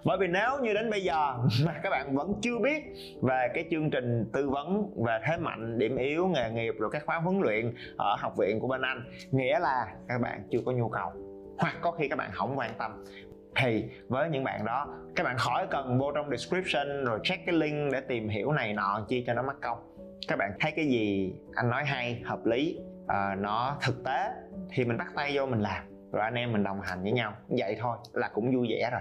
bởi 0.04 0.18
vì 0.18 0.26
nếu 0.26 0.50
như 0.62 0.74
đến 0.74 0.90
bây 0.90 1.02
giờ 1.02 1.34
mà 1.64 1.80
các 1.82 1.90
bạn 1.90 2.14
vẫn 2.14 2.34
chưa 2.42 2.58
biết 2.58 2.82
về 3.22 3.48
cái 3.54 3.64
chương 3.70 3.90
trình 3.90 4.30
tư 4.32 4.50
vấn 4.50 4.94
về 5.06 5.18
thế 5.26 5.36
mạnh 5.36 5.78
điểm 5.78 5.96
yếu 5.96 6.28
nghề 6.28 6.50
nghiệp 6.50 6.74
rồi 6.78 6.90
các 6.92 7.02
khóa 7.06 7.16
huấn 7.16 7.40
luyện 7.40 7.74
ở 7.96 8.16
học 8.18 8.36
viện 8.38 8.60
của 8.60 8.68
bên 8.68 8.82
anh 8.82 9.04
nghĩa 9.30 9.58
là 9.58 9.86
các 10.08 10.20
bạn 10.20 10.42
chưa 10.50 10.58
có 10.66 10.72
nhu 10.72 10.88
cầu. 10.88 11.12
Hoặc 11.58 11.74
có 11.80 11.90
khi 11.90 12.08
các 12.08 12.18
bạn 12.18 12.30
không 12.32 12.58
quan 12.58 12.70
tâm. 12.78 13.04
Thì 13.56 13.84
với 14.08 14.28
những 14.28 14.44
bạn 14.44 14.64
đó 14.64 14.86
các 15.16 15.24
bạn 15.24 15.38
khỏi 15.38 15.66
cần 15.70 15.98
vô 15.98 16.12
trong 16.12 16.30
description 16.30 17.04
rồi 17.04 17.18
check 17.22 17.46
cái 17.46 17.54
link 17.54 17.92
để 17.92 18.00
tìm 18.00 18.28
hiểu 18.28 18.52
này 18.52 18.72
nọ 18.72 19.06
chi 19.08 19.24
cho 19.26 19.34
nó 19.34 19.42
mất 19.42 19.60
công. 19.62 19.78
Các 20.28 20.38
bạn 20.38 20.52
thấy 20.60 20.72
cái 20.76 20.86
gì 20.86 21.34
anh 21.54 21.70
nói 21.70 21.84
hay 21.84 22.22
hợp 22.24 22.46
lý 22.46 22.78
uh, 23.04 23.38
nó 23.38 23.76
thực 23.82 24.04
tế 24.04 24.30
thì 24.70 24.84
mình 24.84 24.96
bắt 24.96 25.06
tay 25.16 25.32
vô 25.34 25.46
mình 25.46 25.60
làm. 25.60 25.84
Rồi 26.12 26.22
anh 26.22 26.34
em 26.34 26.52
mình 26.52 26.62
đồng 26.62 26.80
hành 26.80 27.02
với 27.02 27.12
nhau. 27.12 27.32
Vậy 27.48 27.76
thôi 27.80 27.96
là 28.12 28.30
cũng 28.34 28.56
vui 28.56 28.66
vẻ 28.70 28.90
rồi 28.92 29.00